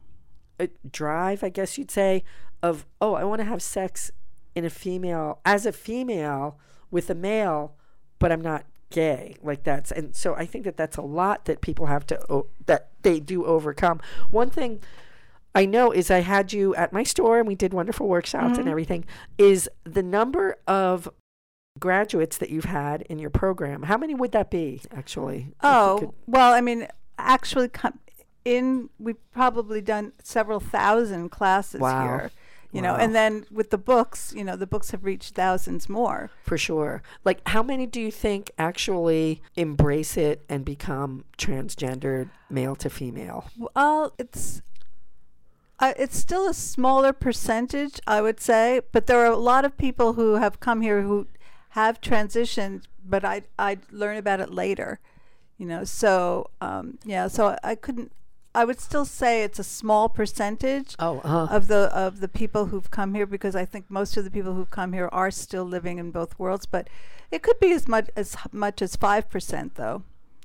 drive 0.91 1.45
i 1.45 1.51
guess 1.51 1.77
you'd 1.77 1.91
say 1.91 2.25
of 2.63 2.87
oh 3.01 3.13
i 3.15 3.23
want 3.23 3.41
to 3.41 3.45
have 3.45 3.61
sex 3.61 4.11
in 4.55 4.65
a 4.65 4.71
female 4.71 5.41
as 5.45 5.67
a 5.67 5.73
female 5.73 6.59
with 6.91 7.11
a 7.11 7.15
male, 7.15 7.75
but 8.19 8.31
I'm 8.31 8.41
not 8.41 8.65
gay 8.91 9.35
like 9.43 9.65
that's 9.65 9.91
and 9.91 10.15
so 10.15 10.37
I 10.37 10.47
think 10.47 10.65
that 10.65 10.77
that's 10.77 10.97
a 10.97 11.03
lot 11.03 11.47
that 11.47 11.61
people 11.61 11.87
have 11.87 12.07
to 12.07 12.33
o- 12.33 12.47
that 12.67 12.91
they 13.03 13.19
do 13.19 13.45
overcome. 13.45 14.01
One 14.31 14.51
thing 14.51 14.81
I 15.55 15.67
know 15.67 15.91
is 15.91 16.11
I 16.11 16.21
had 16.21 16.53
you 16.53 16.75
at 16.77 16.93
my 16.93 17.03
store 17.03 17.39
and 17.39 17.49
we 17.49 17.55
did 17.55 17.75
wonderful 17.75 18.09
workshops 18.09 18.53
mm-hmm. 18.53 18.61
and 18.61 18.69
everything. 18.69 19.05
Is 19.39 19.69
the 19.85 20.03
number 20.03 20.57
of 20.67 21.09
graduates 21.79 22.37
that 22.39 22.51
you've 22.51 22.65
had 22.65 23.03
in 23.03 23.19
your 23.19 23.31
program? 23.31 23.85
How 23.85 23.97
many 23.97 24.15
would 24.15 24.33
that 24.33 24.51
be 24.51 24.81
actually? 24.93 25.53
Oh, 25.63 26.15
well, 26.27 26.53
I 26.53 26.61
mean, 26.61 26.87
actually, 27.19 27.71
in 28.45 28.91
we've 28.99 29.31
probably 29.33 29.81
done 29.81 30.13
several 30.23 30.61
thousand 30.61 31.31
classes 31.31 31.81
wow. 31.81 32.03
here 32.03 32.31
you 32.75 32.83
wow. 32.83 32.93
know 32.93 33.03
and 33.03 33.15
then 33.15 33.47
with 33.51 33.71
the 33.71 33.79
books 33.79 34.35
you 34.37 34.45
know 34.45 34.57
the 34.57 34.67
books 34.67 34.91
have 34.91 35.05
reached 35.05 35.35
thousands 35.35 35.89
more 35.89 36.31
for 36.43 36.59
sure 36.59 37.03
like 37.25 37.41
how 37.49 37.63
many 37.63 37.87
do 37.87 38.01
you 38.01 38.11
think 38.11 38.51
actually 38.59 39.41
embrace 39.57 40.17
it 40.17 40.45
and 40.49 40.65
become 40.65 41.25
transgendered 41.39 42.29
male 42.51 42.77
to 42.77 42.91
female 42.91 43.49
well 43.75 44.13
it's 44.19 44.61
uh, 45.81 45.93
it's 45.99 46.17
still 46.17 46.49
a 46.49 46.55
smaller 46.55 47.13
percentage 47.13 48.01
i 48.07 48.21
would 48.21 48.41
say 48.41 48.81
but 48.93 49.07
there 49.07 49.21
are 49.21 49.33
a 49.33 49.37
lot 49.37 49.65
of 49.65 49.77
people 49.79 50.13
who 50.13 50.35
have 50.35 50.61
come 50.61 50.83
here 50.83 51.03
who 51.03 51.27
have 51.75 52.01
transitioned, 52.01 52.85
but 53.05 53.25
I 53.25 53.43
I 53.59 53.79
learn 53.91 54.17
about 54.17 54.39
it 54.39 54.51
later, 54.51 55.01
you 55.59 55.67
know. 55.67 55.83
So 55.83 56.51
um, 56.61 56.99
yeah, 57.05 57.27
so 57.27 57.59
I 57.65 57.75
couldn't. 57.75 58.13
I 58.55 58.65
would 58.65 58.79
still 58.81 59.05
say 59.05 59.43
it's 59.43 59.59
a 59.59 59.65
small 59.65 60.09
percentage 60.09 60.95
Oh, 60.99 61.21
uh, 61.25 61.49
of 61.51 61.67
the 61.69 61.91
of 61.97 62.21
the 62.21 62.29
people 62.29 62.67
who've 62.67 62.91
come 62.91 63.15
here 63.15 63.27
because 63.27 63.57
I 63.57 63.65
think 63.65 63.91
most 63.91 64.17
of 64.17 64.25
the 64.25 64.31
people 64.31 64.55
who've 64.55 64.71
come 64.71 64.93
here 64.93 65.09
are 65.13 65.31
still 65.31 65.65
living 65.65 65.99
in 65.99 66.11
both 66.11 66.39
worlds, 66.39 66.67
but 66.67 66.89
it 67.31 67.43
could 67.43 67.59
be 67.59 67.73
as 67.73 67.89
much 67.89 68.11
as 68.17 68.37
much 68.53 68.81
as 68.83 68.97
five 68.97 69.29
percent 69.29 69.75
though. 69.75 70.03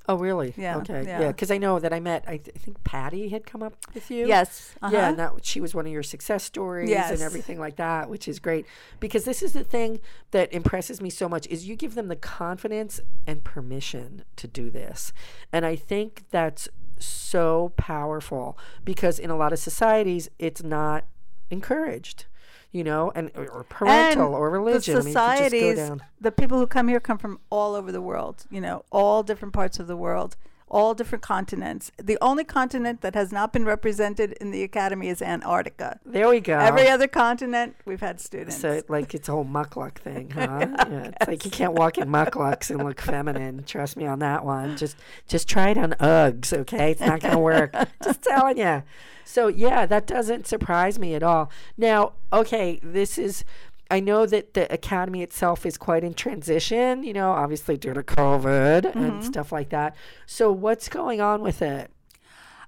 oh, 0.10 0.18
really? 0.18 0.56
Yeah, 0.58 0.78
Okay. 0.78 1.04
yeah. 1.06 1.20
Yeah, 1.22 1.28
because 1.28 1.52
I 1.52 1.60
know 1.60 1.78
that 1.78 1.94
I 1.94 2.00
met. 2.00 2.24
I, 2.26 2.38
th- 2.38 2.50
I 2.56 2.58
think 2.58 2.84
Patty 2.84 3.30
had 3.30 3.46
come 3.46 3.62
up 3.62 3.76
with 3.94 4.10
you. 4.10 4.26
Yes. 4.26 4.74
Yeah, 4.82 4.88
uh-huh. 4.88 4.98
and 5.10 5.20
that 5.20 5.32
she 5.46 5.62
was 5.62 5.76
one 5.76 5.86
of 5.86 5.92
your 5.92 6.02
success 6.02 6.44
stories 6.44 6.90
Yes. 6.90 7.12
and 7.12 7.22
everything 7.22 7.60
like 7.60 7.76
that, 7.76 8.10
which 8.10 8.28
is 8.28 8.40
great. 8.40 8.66
Because 9.00 9.24
this 9.26 9.44
is 9.44 9.54
the 9.54 9.64
thing 9.64 10.00
that 10.32 10.52
impresses 10.52 11.00
me 11.00 11.12
so 11.12 11.30
much 11.30 11.46
is 11.54 11.68
you 11.70 11.76
give 11.76 11.94
them 11.94 12.08
the 12.08 12.16
confidence 12.16 13.00
and 13.28 13.44
permission 13.44 14.24
to 14.38 14.48
do 14.48 14.72
this. 14.72 15.14
And 15.54 15.64
I 15.64 15.76
think 15.76 16.24
that's 16.32 16.68
so 17.00 17.74
powerful 17.78 18.58
because 18.84 19.20
in 19.20 19.30
a 19.30 19.36
lot 19.38 19.54
of 19.54 19.60
societies 19.60 20.30
it's 20.40 20.64
not 20.64 21.06
encouraged. 21.50 22.26
You 22.72 22.84
know, 22.84 23.12
and 23.16 23.32
or, 23.36 23.64
parental 23.64 24.28
And 24.28 24.36
or 24.36 24.52
religion. 24.52 24.94
The 24.94 25.00
I 25.00 25.04
mean, 25.04 25.14
just 25.14 25.16
go 25.16 25.36
societies, 25.36 25.78
down. 25.78 26.04
the 26.22 26.32
people 26.32 26.60
who 26.60 26.68
come 26.68 26.88
here 26.88 27.00
come 27.00 27.18
from 27.18 27.40
all 27.50 27.74
over 27.74 27.92
the 27.92 28.02
world. 28.02 28.46
You 28.52 28.62
know, 28.62 28.86
all 28.92 29.24
different 29.24 29.56
parts 29.56 29.80
of 29.80 29.88
the 29.88 29.98
world, 29.98 30.36
all 30.70 30.94
different 30.94 31.22
continents. 31.22 31.92
The 31.98 32.18
only 32.22 32.44
continent 32.44 33.02
that 33.02 33.16
has 33.16 33.32
not 33.32 33.52
been 33.54 33.66
represented 33.66 34.34
in 34.34 34.52
the 34.52 34.64
academy 34.64 35.10
is 35.10 35.22
Antarctica. 35.22 36.00
There 36.06 36.30
we 36.30 36.40
go. 36.40 36.58
Every 36.58 36.88
other 36.88 37.08
continent, 37.08 37.76
we've 37.86 38.00
had 38.00 38.20
students. 38.20 38.60
So 38.60 38.82
like 38.88 39.14
it's 39.14 39.30
a 39.30 39.32
whole 39.32 39.46
mukluk 39.46 39.96
thing, 39.96 40.30
huh? 40.36 40.68
yeah, 40.70 41.12
it's 41.20 41.28
like 41.28 41.46
you 41.46 41.52
can't 41.52 41.74
walk 41.74 41.98
in 41.98 42.08
mukluks 42.10 42.70
and 42.70 42.84
look 42.84 43.02
feminine. 43.02 43.64
Trust 43.64 43.98
me 43.98 44.06
on 44.06 44.20
that 44.20 44.46
one. 44.46 44.78
Just 44.78 44.98
just 45.28 45.48
try 45.48 45.70
it 45.70 45.78
on 45.78 45.92
Uggs, 45.94 46.54
okay? 46.54 46.92
It's 46.92 47.02
not 47.02 47.20
gonna 47.22 47.40
work. 47.40 47.74
just 48.04 48.24
telling 48.24 48.58
you. 48.58 48.84
So 49.26 49.48
yeah, 49.48 49.86
that 49.86 50.08
doesn't 50.08 50.48
surprise 50.48 50.98
me 50.98 51.14
at 51.14 51.24
all. 51.24 51.52
Now, 51.78 52.14
okay, 52.34 52.80
this 52.84 53.18
is. 53.18 53.44
I 53.92 54.00
know 54.00 54.26
that 54.26 54.54
the 54.54 54.72
academy 54.72 55.24
itself 55.24 55.66
is 55.66 55.78
quite 55.78 56.04
in 56.04 56.14
transition. 56.14 57.04
You 57.04 57.14
know, 57.14 57.32
obviously 57.32 57.78
due 57.78 57.94
to 57.94 58.04
COVID 58.04 58.84
Mm-hmm. 58.84 59.04
and 59.04 59.24
stuff 59.24 59.52
like 59.52 59.70
that. 59.70 59.96
So 60.26 60.52
what's 60.52 60.90
going 60.90 61.22
on 61.22 61.42
with 61.42 61.62
it? 61.62 61.92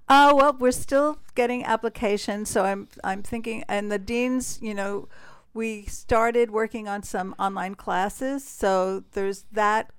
Oh 0.09 0.35
well, 0.35 0.57
we're 0.59 0.71
still 0.71 1.19
getting 1.35 1.63
applications, 1.63 2.49
so 2.49 2.65
I'm 2.65 2.87
I'm 3.03 3.23
thinking, 3.23 3.63
and 3.69 3.91
the 3.91 3.99
deans, 3.99 4.59
you 4.61 4.73
know, 4.73 5.07
we 5.53 5.83
started 5.85 6.51
working 6.51 6.87
on 6.87 7.03
some 7.03 7.33
online 7.39 7.75
classes, 7.75 8.43
so 8.43 9.03
there's 9.13 9.45
that 9.51 9.91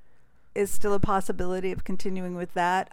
is 0.54 0.70
still 0.70 0.92
a 0.92 1.00
possibility 1.00 1.72
of 1.72 1.84
continuing 1.84 2.34
with 2.34 2.52
that. 2.54 2.92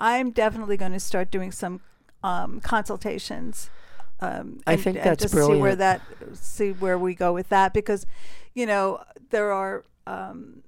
I'm 0.00 0.30
definitely 0.32 0.76
going 0.76 0.92
to 0.92 1.00
start 1.00 1.30
doing 1.30 1.52
some 1.52 1.80
um, 2.24 2.60
consultations. 2.60 3.70
Um, 4.20 4.60
I 4.66 4.72
and- 4.74 4.82
think 4.82 4.96
and 4.96 5.04
that's 5.06 5.22
just 5.22 5.34
see 5.34 5.56
where 5.56 5.76
that 5.76 6.00
see 6.32 6.72
where 6.72 6.98
we 6.98 7.14
go 7.14 7.32
with 7.32 7.48
that 7.50 7.72
because, 7.74 8.06
you 8.54 8.66
know, 8.66 9.02
there 9.30 9.52
are. 9.52 9.84
Um, 10.06 10.62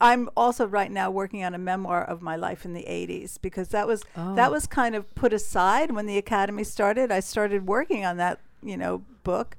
I'm 0.00 0.28
also 0.36 0.66
right 0.66 0.90
now 0.90 1.12
working 1.12 1.44
on 1.44 1.54
a 1.54 1.58
memoir 1.58 2.02
of 2.02 2.20
my 2.22 2.34
life 2.34 2.64
in 2.64 2.72
the 2.72 2.82
80s 2.88 3.38
because 3.40 3.68
that 3.68 3.86
was 3.86 4.02
Oh. 4.16 4.34
that 4.34 4.50
was 4.50 4.66
kind 4.66 4.96
of 4.96 5.14
put 5.14 5.32
aside 5.32 5.92
when 5.92 6.06
the 6.06 6.18
academy 6.18 6.64
started. 6.64 7.12
I 7.12 7.20
started 7.20 7.68
working 7.68 8.04
on 8.04 8.16
that, 8.16 8.40
you 8.62 8.76
know, 8.76 9.02
book. 9.22 9.56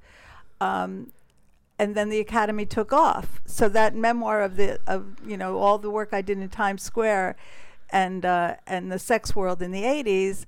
Um, 0.60 1.14
and 1.80 1.96
then 1.96 2.10
the 2.10 2.20
academy 2.20 2.66
took 2.66 2.92
off. 2.92 3.42
So 3.46 3.70
that 3.70 3.96
memoir 3.96 4.42
of 4.42 4.58
the 4.58 4.80
of 4.86 5.16
you 5.26 5.38
know 5.38 5.58
all 5.60 5.78
the 5.78 5.90
work 5.90 6.10
I 6.12 6.22
did 6.22 6.38
in 6.38 6.50
Times 6.50 6.84
Square 6.84 7.38
and 7.90 8.26
uh, 8.26 8.56
and 8.68 8.92
the 8.92 9.00
sex 9.00 9.34
world 9.36 9.62
in 9.62 9.72
the 9.72 9.84
80s 9.84 10.46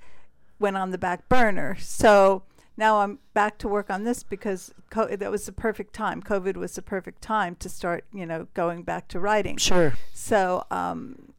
went 0.60 0.78
on 0.78 0.92
the 0.92 0.98
back 0.98 1.28
burner. 1.30 1.76
So 1.80 2.44
now 2.78 3.00
I'm 3.00 3.20
back 3.34 3.58
to 3.60 3.68
work 3.68 3.90
on 3.90 4.04
this 4.04 4.24
because 4.24 4.74
co- 4.90 5.16
that 5.16 5.32
was 5.32 5.46
the 5.46 5.52
perfect 5.52 5.94
time. 5.94 6.22
COVID 6.22 6.58
was 6.58 6.76
the 6.76 6.82
perfect 6.82 7.22
time 7.22 7.56
to 7.58 7.70
start, 7.70 8.06
you 8.14 8.26
know, 8.26 8.48
going 8.54 8.84
back 8.84 9.08
to 9.10 9.20
writing. 9.20 9.58
Sure. 9.58 9.94
So, 10.14 10.66
um, 10.72 11.34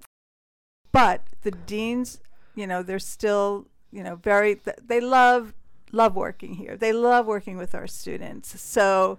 but 0.92 1.22
the 1.42 1.50
deans, 1.50 2.20
you 2.55 2.66
know, 2.66 2.83
they're 2.83 2.98
still, 2.98 3.66
you 3.92 4.02
know, 4.02 4.16
very. 4.16 4.57
Th- 4.57 4.79
they 4.85 5.00
love 5.00 5.52
love 5.92 6.16
working 6.16 6.55
here. 6.55 6.76
They 6.76 6.92
love 6.92 7.26
working 7.26 7.57
with 7.57 7.74
our 7.74 7.87
students. 7.87 8.61
So, 8.61 9.18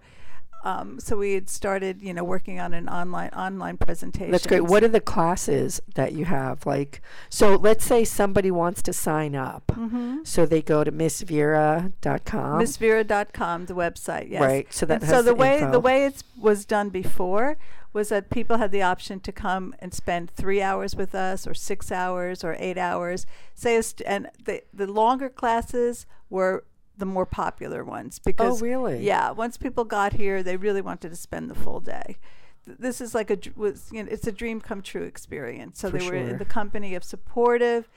um, 0.64 1.00
so 1.00 1.18
we 1.18 1.34
had 1.34 1.50
started, 1.50 2.02
you 2.02 2.14
know, 2.14 2.24
working 2.24 2.60
on 2.60 2.74
an 2.74 2.90
online 2.90 3.30
online 3.30 3.78
presentation. 3.78 4.32
That's 4.32 4.48
great. 4.48 4.64
What 4.64 4.84
are 4.84 4.88
the 4.88 5.02
classes 5.02 5.82
that 5.96 6.14
you 6.14 6.26
have? 6.26 6.66
Like, 6.66 7.02
so 7.30 7.56
let's 7.56 7.86
say 7.86 8.04
somebody 8.04 8.52
wants 8.52 8.82
to 8.84 8.94
sign 8.94 9.36
up. 9.36 9.68
Mm-hmm. 9.68 10.20
So 10.24 10.46
they 10.46 10.62
go 10.62 10.84
to 10.84 10.92
missvera.com. 10.92 12.62
MissVera.com, 12.62 13.66
the 13.68 13.76
website, 13.76 14.30
yes. 14.30 14.42
Right, 14.42 14.74
so 14.74 14.86
that 14.88 15.04
so 15.04 15.18
the, 15.18 15.32
the 15.32 15.36
way 15.36 15.68
the 15.72 15.80
way 15.80 16.06
it 16.06 16.24
was 16.38 16.66
done 16.66 16.90
before 16.90 17.58
was 17.94 18.10
that 18.10 18.30
people 18.30 18.58
had 18.58 18.72
the 18.72 18.82
option 18.82 19.20
to 19.20 19.32
come 19.32 19.74
and 19.80 19.94
spend 19.94 20.30
three 20.30 20.62
hours 20.62 20.96
with 20.96 21.16
us, 21.16 21.48
or 21.48 21.54
six 21.54 21.92
hours, 21.92 22.44
or 22.44 22.56
eight 22.60 22.78
hours. 22.78 23.26
Say, 23.56 23.76
a 23.78 23.84
st- 23.84 24.08
and 24.08 24.30
the 24.44 24.64
the 24.74 24.88
longer 24.88 25.30
classes 25.30 26.06
were 26.30 26.66
the 26.98 27.06
more 27.06 27.26
popular 27.26 27.84
ones 27.84 28.20
because 28.20 28.62
Oh, 28.62 28.66
really? 28.66 29.06
yeah, 29.06 29.32
once 29.32 29.58
people 29.58 29.84
got 29.84 30.14
here, 30.14 30.42
they 30.44 30.58
really 30.58 30.82
wanted 30.82 31.10
to 31.10 31.16
spend 31.16 31.50
the 31.50 31.56
full 31.56 31.80
day. 31.80 32.18
This 32.66 33.00
is 33.00 33.16
like 33.16 33.32
a 33.32 33.38
was 33.56 33.90
you 33.94 34.04
know 34.04 34.10
it's 34.12 34.28
a 34.28 34.32
dream 34.32 34.60
come 34.60 34.82
true 34.82 35.04
experience. 35.04 35.80
So 35.80 35.90
For 35.90 35.98
they 35.98 36.06
were 36.06 36.12
sure. 36.12 36.28
in 36.28 36.38
the 36.38 36.46
company 36.46 36.96
of 36.96 37.04
supportive 37.04 37.88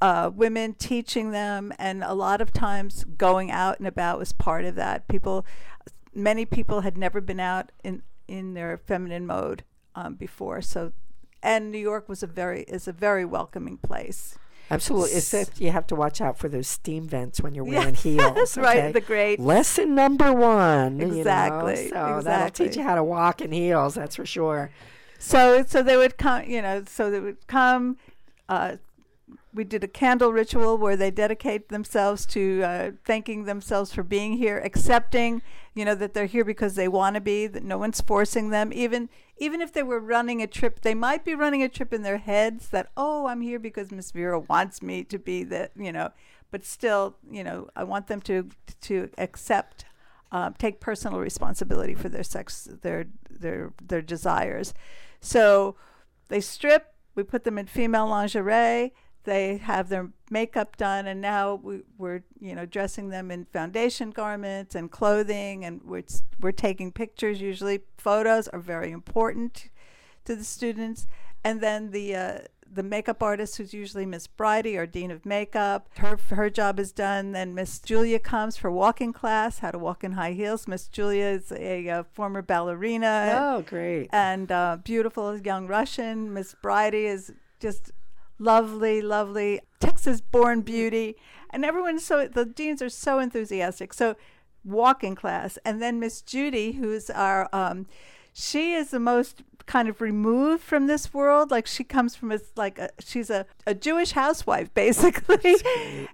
uh, 0.00 0.30
women 0.34 0.74
teaching 0.74 1.30
them, 1.30 1.72
and 1.78 2.02
a 2.02 2.14
lot 2.14 2.40
of 2.40 2.52
times 2.52 3.04
going 3.04 3.50
out 3.50 3.78
and 3.78 3.86
about 3.86 4.18
was 4.18 4.32
part 4.32 4.64
of 4.64 4.74
that. 4.76 5.06
People, 5.08 5.44
many 6.14 6.44
people 6.44 6.80
had 6.80 6.96
never 6.96 7.20
been 7.20 7.40
out 7.40 7.70
in 7.84 8.02
in 8.26 8.54
their 8.54 8.76
feminine 8.76 9.26
mode 9.26 9.62
um, 9.94 10.14
before, 10.14 10.62
so. 10.62 10.92
And 11.40 11.70
New 11.70 11.78
York 11.78 12.08
was 12.08 12.24
a 12.24 12.26
very 12.26 12.62
is 12.62 12.88
a 12.88 12.92
very 12.92 13.24
welcoming 13.24 13.76
place. 13.78 14.36
Absolutely. 14.70 15.16
Except 15.16 15.60
you 15.60 15.70
have 15.70 15.86
to 15.88 15.94
watch 15.94 16.20
out 16.20 16.38
for 16.38 16.48
those 16.48 16.68
steam 16.68 17.08
vents 17.08 17.40
when 17.40 17.54
you're 17.54 17.64
wearing 17.64 17.94
heels. 17.94 18.34
that's 18.34 18.56
right, 18.58 18.92
the 18.92 19.00
great- 19.00 19.40
lesson 19.40 19.94
number 19.94 20.32
one. 20.32 20.98
you 20.98 21.06
know? 21.06 21.14
Exactly, 21.16 21.88
So 21.88 21.94
that'll 21.94 22.18
exactly. 22.18 22.66
teach 22.68 22.76
you 22.76 22.82
how 22.82 22.94
to 22.94 23.04
walk 23.04 23.40
in 23.40 23.52
heels. 23.52 23.94
That's 23.94 24.16
for 24.16 24.26
sure. 24.26 24.70
So 25.18 25.64
so 25.66 25.82
they 25.82 25.96
would 25.96 26.16
come, 26.16 26.44
you 26.44 26.62
know, 26.62 26.84
so 26.86 27.10
they 27.10 27.18
would 27.20 27.46
come. 27.46 27.96
Uh, 28.48 28.76
we 29.52 29.64
did 29.64 29.82
a 29.82 29.88
candle 29.88 30.32
ritual 30.32 30.78
where 30.78 30.96
they 30.96 31.10
dedicate 31.10 31.70
themselves 31.70 32.24
to 32.26 32.62
uh, 32.62 32.90
thanking 33.04 33.44
themselves 33.44 33.92
for 33.92 34.02
being 34.02 34.34
here, 34.34 34.58
accepting, 34.64 35.42
you 35.78 35.84
know, 35.84 35.94
that 35.94 36.12
they're 36.12 36.26
here 36.26 36.44
because 36.44 36.74
they 36.74 36.88
want 36.88 37.14
to 37.14 37.20
be. 37.20 37.46
That 37.46 37.62
no 37.62 37.78
one's 37.78 38.00
forcing 38.00 38.50
them. 38.50 38.72
Even 38.72 39.08
even 39.36 39.60
if 39.60 39.72
they 39.72 39.84
were 39.84 40.00
running 40.00 40.42
a 40.42 40.48
trip, 40.48 40.80
they 40.80 40.92
might 40.92 41.24
be 41.24 41.36
running 41.36 41.62
a 41.62 41.68
trip 41.68 41.92
in 41.92 42.02
their 42.02 42.18
heads 42.18 42.70
that 42.70 42.90
oh, 42.96 43.28
I'm 43.28 43.42
here 43.42 43.60
because 43.60 43.92
Miss 43.92 44.10
Vera 44.10 44.40
wants 44.40 44.82
me 44.82 45.04
to 45.04 45.20
be 45.20 45.44
the, 45.44 45.70
you 45.76 45.92
know. 45.92 46.10
But 46.50 46.64
still, 46.64 47.14
you 47.30 47.44
know, 47.44 47.68
I 47.76 47.84
want 47.84 48.08
them 48.08 48.20
to 48.22 48.48
to 48.80 49.08
accept 49.18 49.84
uh, 50.32 50.50
take 50.58 50.80
personal 50.80 51.20
responsibility 51.20 51.94
for 51.94 52.08
their 52.08 52.24
sex, 52.24 52.68
their 52.82 53.06
their 53.30 53.72
their 53.80 54.02
desires. 54.02 54.74
So 55.20 55.76
they 56.26 56.40
strip. 56.40 56.92
We 57.14 57.22
put 57.22 57.44
them 57.44 57.56
in 57.56 57.66
female 57.66 58.08
lingerie. 58.08 58.92
They 59.28 59.58
have 59.58 59.90
their 59.90 60.08
makeup 60.30 60.78
done, 60.78 61.06
and 61.06 61.20
now 61.20 61.56
we, 61.62 61.82
we're 61.98 62.22
you 62.40 62.54
know 62.54 62.64
dressing 62.64 63.10
them 63.10 63.30
in 63.30 63.44
foundation 63.44 64.10
garments 64.10 64.74
and 64.74 64.90
clothing, 64.90 65.66
and 65.66 65.82
we're 65.84 66.04
we're 66.40 66.52
taking 66.68 66.92
pictures. 66.92 67.38
Usually, 67.40 67.80
photos 67.98 68.48
are 68.48 68.58
very 68.74 68.90
important 68.90 69.68
to 70.24 70.34
the 70.34 70.44
students, 70.44 71.06
and 71.44 71.60
then 71.60 71.90
the 71.90 72.14
uh, 72.16 72.38
the 72.70 72.82
makeup 72.82 73.22
artist, 73.22 73.56
who's 73.58 73.74
usually 73.74 74.06
Miss 74.06 74.26
Bridie, 74.26 74.78
our 74.78 74.86
dean 74.86 75.10
of 75.10 75.26
makeup, 75.26 75.88
her 75.98 76.18
her 76.30 76.48
job 76.48 76.80
is 76.80 76.90
done. 76.92 77.32
Then 77.32 77.54
Miss 77.54 77.78
Julia 77.80 78.18
comes 78.18 78.56
for 78.56 78.70
walking 78.70 79.12
class, 79.12 79.58
how 79.58 79.70
to 79.72 79.78
walk 79.78 80.04
in 80.04 80.12
high 80.12 80.32
heels. 80.32 80.66
Miss 80.66 80.88
Julia 80.88 81.24
is 81.26 81.52
a, 81.52 81.86
uh 81.88 82.02
former 82.14 82.40
ballerina 82.42 83.36
Oh, 83.38 83.62
great. 83.62 84.08
and 84.10 84.50
uh, 84.50 84.78
beautiful 84.82 85.36
young 85.38 85.66
Russian. 85.66 86.32
Miss 86.32 86.54
Bridie 86.62 87.06
is 87.06 87.32
just 87.60 87.92
lovely, 88.38 89.00
lovely 89.02 89.60
Texas-born 89.80 90.62
beauty, 90.62 91.16
and 91.50 91.64
everyone's 91.64 92.04
so 92.04 92.26
the 92.28 92.44
deans 92.44 92.80
are 92.82 92.88
so 92.88 93.18
enthusiastic. 93.18 93.92
So 93.94 94.16
walking 94.64 95.14
class, 95.14 95.58
and 95.64 95.80
then 95.82 95.98
Miss 96.00 96.20
Judy, 96.22 96.72
who's 96.72 97.10
our 97.10 97.48
um, 97.52 97.86
she 98.32 98.72
is 98.74 98.90
the 98.90 99.00
most 99.00 99.42
kind 99.66 99.88
of 99.88 100.00
removed 100.00 100.62
from 100.62 100.86
this 100.86 101.12
world. 101.12 101.50
Like 101.50 101.66
she 101.66 101.84
comes 101.84 102.14
from 102.16 102.32
a 102.32 102.38
like 102.56 102.78
a, 102.78 102.90
she's 103.00 103.30
a, 103.30 103.46
a 103.66 103.74
Jewish 103.74 104.12
housewife 104.12 104.72
basically, 104.74 105.56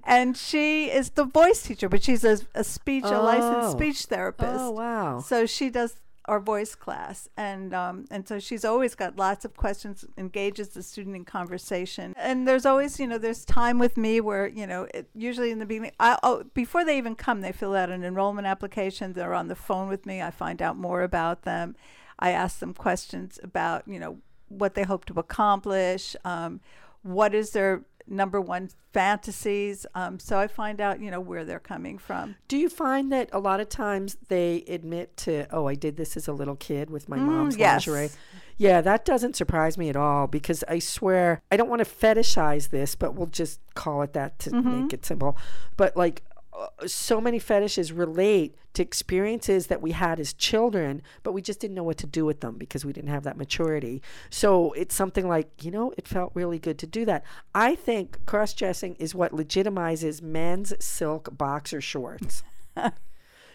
and 0.04 0.36
she 0.36 0.86
is 0.90 1.10
the 1.10 1.24
voice 1.24 1.62
teacher, 1.62 1.88
but 1.88 2.02
she's 2.02 2.24
a, 2.24 2.38
a 2.54 2.64
speech 2.64 3.04
a 3.04 3.20
licensed 3.20 3.74
Oh. 3.74 3.78
speech 3.78 4.02
therapist. 4.06 4.60
Oh, 4.60 4.70
wow. 4.70 5.20
So 5.20 5.46
she 5.46 5.70
does 5.70 5.96
our 6.26 6.40
voice 6.40 6.74
class, 6.74 7.28
and 7.36 7.74
um, 7.74 8.06
and 8.10 8.26
so 8.26 8.38
she's 8.38 8.64
always 8.64 8.94
got 8.94 9.16
lots 9.16 9.44
of 9.44 9.56
questions, 9.56 10.04
engages 10.16 10.68
the 10.68 10.82
student 10.82 11.16
in 11.16 11.24
conversation, 11.24 12.14
and 12.16 12.46
there's 12.48 12.66
always 12.66 12.98
you 12.98 13.06
know 13.06 13.18
there's 13.18 13.44
time 13.44 13.78
with 13.78 13.96
me 13.96 14.20
where 14.20 14.46
you 14.46 14.66
know 14.66 14.86
it, 14.94 15.08
usually 15.14 15.50
in 15.50 15.58
the 15.58 15.66
beginning, 15.66 15.92
I, 16.00 16.18
oh, 16.22 16.44
before 16.54 16.84
they 16.84 16.96
even 16.98 17.14
come, 17.14 17.40
they 17.40 17.52
fill 17.52 17.74
out 17.74 17.90
an 17.90 18.04
enrollment 18.04 18.46
application. 18.46 19.12
They're 19.12 19.34
on 19.34 19.48
the 19.48 19.56
phone 19.56 19.88
with 19.88 20.06
me. 20.06 20.22
I 20.22 20.30
find 20.30 20.62
out 20.62 20.76
more 20.76 21.02
about 21.02 21.42
them. 21.42 21.76
I 22.18 22.30
ask 22.30 22.58
them 22.58 22.74
questions 22.74 23.38
about 23.42 23.86
you 23.86 23.98
know 23.98 24.18
what 24.48 24.74
they 24.74 24.84
hope 24.84 25.04
to 25.06 25.14
accomplish. 25.18 26.16
Um, 26.24 26.60
what 27.02 27.34
is 27.34 27.50
their 27.50 27.82
number 28.06 28.40
one 28.40 28.68
fantasies. 28.92 29.86
Um, 29.94 30.18
so 30.18 30.38
I 30.38 30.46
find 30.46 30.80
out, 30.80 31.00
you 31.00 31.10
know, 31.10 31.20
where 31.20 31.44
they're 31.44 31.58
coming 31.60 31.98
from. 31.98 32.36
Do 32.48 32.56
you 32.56 32.68
find 32.68 33.10
that 33.12 33.28
a 33.32 33.38
lot 33.38 33.60
of 33.60 33.68
times 33.68 34.16
they 34.28 34.64
admit 34.68 35.16
to, 35.18 35.46
oh, 35.50 35.66
I 35.66 35.74
did 35.74 35.96
this 35.96 36.16
as 36.16 36.28
a 36.28 36.32
little 36.32 36.56
kid 36.56 36.90
with 36.90 37.08
my 37.08 37.16
Mm, 37.18 37.26
mom's 37.26 37.56
yes. 37.56 37.86
lingerie? 37.86 38.10
Yeah, 38.56 38.80
that 38.82 39.04
doesn't 39.04 39.34
surprise 39.36 39.76
me 39.78 39.88
at 39.88 39.96
all 39.96 40.26
because 40.26 40.62
I 40.68 40.78
swear 40.78 41.42
I 41.50 41.56
don't 41.56 41.68
want 41.68 41.84
to 41.84 41.90
fetishize 41.90 42.70
this, 42.70 42.94
but 42.94 43.14
we'll 43.14 43.26
just 43.26 43.60
call 43.74 44.02
it 44.02 44.12
that 44.12 44.38
to 44.40 44.50
Mm-hmm. 44.50 44.82
make 44.82 44.92
it 44.92 45.04
simple. 45.04 45.36
But 45.76 45.96
like, 45.96 46.22
Uh, 46.56 46.86
so 46.86 47.20
many 47.20 47.38
fetishes 47.38 47.92
relate 47.92 48.54
to 48.74 48.82
experiences 48.82 49.66
that 49.66 49.82
we 49.82 49.90
had 49.92 50.20
as 50.20 50.32
children, 50.32 51.02
but 51.22 51.32
we 51.32 51.42
just 51.42 51.58
didn't 51.58 51.74
know 51.74 51.82
what 51.82 51.96
to 51.98 52.06
do 52.06 52.24
with 52.24 52.40
them 52.40 52.56
because 52.56 52.84
we 52.84 52.92
didn't 52.92 53.10
have 53.10 53.24
that 53.24 53.36
maturity. 53.36 54.00
So 54.30 54.72
it's 54.72 54.94
something 54.94 55.26
like, 55.26 55.64
you 55.64 55.70
know, 55.70 55.92
it 55.96 56.06
felt 56.06 56.32
really 56.34 56.58
good 56.58 56.78
to 56.78 56.86
do 56.86 57.04
that. 57.06 57.24
I 57.54 57.74
think 57.74 58.24
cross 58.26 58.54
dressing 58.54 58.94
is 58.96 59.14
what 59.14 59.32
legitimizes 59.32 60.22
men's 60.22 60.72
silk 60.78 61.36
boxer 61.36 61.80
shorts. 61.80 62.42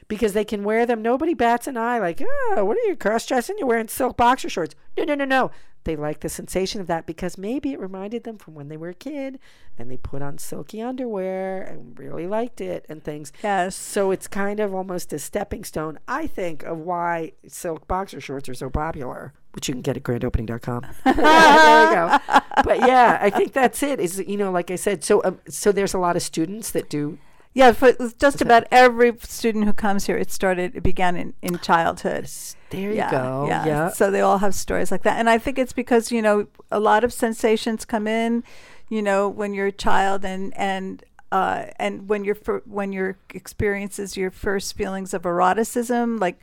because 0.09 0.33
they 0.33 0.43
can 0.43 0.63
wear 0.63 0.85
them. 0.85 1.01
Nobody 1.01 1.33
bats 1.33 1.67
an 1.67 1.77
eye 1.77 1.99
like, 1.99 2.21
oh, 2.21 2.65
what 2.65 2.77
are 2.77 2.87
you 2.87 2.97
cross 2.97 3.25
dressing? 3.25 3.57
You're 3.57 3.67
wearing 3.67 3.87
silk 3.87 4.17
boxer 4.17 4.49
shorts. 4.49 4.75
No, 4.97 5.05
no, 5.05 5.15
no, 5.15 5.25
no. 5.25 5.51
They 5.85 5.95
like 5.95 6.19
the 6.19 6.29
sensation 6.29 6.81
of 6.81 6.87
that 6.87 7.05
because 7.05 7.37
maybe 7.37 7.71
it 7.71 7.79
reminded 7.79 8.23
them 8.23 8.37
from 8.37 8.53
when 8.53 8.67
they 8.67 8.77
were 8.77 8.89
a 8.89 8.93
kid 8.93 9.39
and 9.77 9.89
they 9.89 9.97
put 9.97 10.21
on 10.21 10.37
silky 10.37 10.81
underwear 10.81 11.61
and 11.61 11.97
really 11.97 12.27
liked 12.27 12.59
it 12.61 12.85
and 12.89 13.03
things. 13.03 13.31
Yes. 13.41 13.75
So 13.75 14.11
it's 14.11 14.27
kind 14.27 14.59
of 14.59 14.73
almost 14.73 15.13
a 15.13 15.19
stepping 15.19 15.63
stone, 15.63 15.99
I 16.07 16.27
think, 16.27 16.63
of 16.63 16.77
why 16.79 17.31
silk 17.47 17.87
boxer 17.87 18.19
shorts 18.19 18.49
are 18.49 18.53
so 18.53 18.69
popular, 18.69 19.33
which 19.53 19.67
you 19.67 19.73
can 19.73 19.81
get 19.81 19.97
at 19.97 20.03
grandopening.com. 20.03 20.85
there 21.05 21.15
we 21.15 21.95
go. 21.95 22.17
But 22.63 22.79
yeah, 22.79 23.17
I 23.21 23.29
think 23.29 23.53
that's 23.53 23.81
it. 23.81 23.99
Is 23.99 24.19
you 24.19 24.37
know, 24.37 24.51
like 24.51 24.69
I 24.71 24.75
said, 24.75 25.03
so 25.03 25.23
um, 25.23 25.39
so 25.47 25.71
there's 25.71 25.93
a 25.93 25.99
lot 25.99 26.15
of 26.15 26.21
students 26.21 26.71
that 26.71 26.89
do 26.89 27.17
Yeah, 27.53 27.71
for 27.71 27.93
just 28.19 28.41
about 28.41 28.65
every 28.71 29.17
student 29.21 29.65
who 29.65 29.73
comes 29.73 30.05
here, 30.05 30.17
it 30.17 30.31
started, 30.31 30.75
it 30.75 30.83
began 30.83 31.15
in, 31.17 31.33
in 31.41 31.57
childhood. 31.59 32.29
There 32.69 32.91
you 32.91 32.95
yeah, 32.95 33.11
go. 33.11 33.45
Yeah. 33.47 33.65
yeah. 33.65 33.89
So 33.89 34.11
they 34.11 34.21
all 34.21 34.37
have 34.37 34.53
stories 34.53 34.91
like 34.91 35.03
that. 35.03 35.17
And 35.17 35.29
I 35.29 35.39
think 35.39 35.57
it's 35.57 35.73
because, 35.73 36.11
you 36.11 36.21
know, 36.21 36.47
a 36.71 36.79
lot 36.79 37.03
of 37.03 37.11
sensations 37.11 37.85
come 37.85 38.07
in, 38.07 38.43
you 38.87 39.01
know, 39.01 39.27
when 39.27 39.53
you're 39.55 39.67
a 39.67 39.71
child 39.71 40.23
and, 40.23 40.55
and, 40.55 41.03
uh, 41.31 41.65
and 41.77 42.07
when 42.07 42.23
you're 42.23 42.35
fir- 42.35 42.63
when 42.65 42.91
your 42.93 43.17
experiences 43.33 44.15
your 44.17 44.31
first 44.31 44.75
feelings 44.75 45.13
of 45.13 45.23
eroticism, 45.25 46.17
like, 46.19 46.39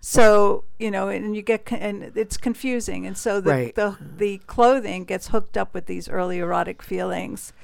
so 0.00 0.64
you 0.78 0.90
know, 0.90 1.08
and 1.08 1.34
you 1.34 1.40
get 1.42 1.64
con- 1.64 1.78
and 1.78 2.12
it's 2.14 2.36
confusing, 2.36 3.06
and 3.06 3.16
so 3.16 3.40
the, 3.40 3.50
Right. 3.50 3.74
the 3.74 3.96
the 4.18 4.38
clothing 4.46 5.04
gets 5.04 5.28
hooked 5.28 5.56
up 5.56 5.72
with 5.72 5.86
these 5.86 6.06
early 6.06 6.38
erotic 6.38 6.82
feelings, 6.82 7.54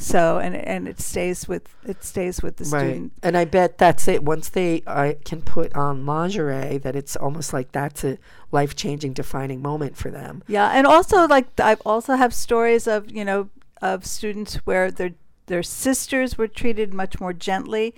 so 0.00 0.38
and 0.38 0.56
and 0.56 0.88
it 0.88 0.98
stays 1.00 1.46
with 1.46 1.74
it 1.84 2.02
stays 2.02 2.42
with 2.42 2.56
the 2.56 2.64
Right. 2.64 2.80
student. 2.90 3.12
And 3.22 3.36
I 3.36 3.44
bet 3.44 3.78
that's 3.78 4.08
it. 4.08 4.22
Once 4.24 4.48
they 4.48 4.82
uh, 4.86 5.12
can 5.24 5.42
put 5.42 5.74
on 5.76 6.06
lingerie, 6.06 6.78
that 6.78 6.96
it's 6.96 7.16
almost 7.16 7.52
like 7.52 7.72
that's 7.72 8.02
a 8.04 8.16
life 8.50 8.74
changing, 8.74 9.12
defining 9.12 9.60
moment 9.62 9.96
for 9.96 10.10
them. 10.10 10.42
Yeah, 10.48 10.70
and 10.70 10.86
also 10.86 11.26
like 11.28 11.48
I 11.60 11.74
also 11.84 12.14
have 12.16 12.32
stories 12.32 12.86
of 12.86 13.10
you 13.10 13.24
know 13.24 13.50
of 13.82 14.06
students 14.06 14.56
where 14.66 14.90
their 14.90 15.12
their 15.46 15.62
sisters 15.62 16.38
were 16.38 16.48
treated 16.48 16.94
much 16.94 17.20
more 17.20 17.32
gently, 17.32 17.94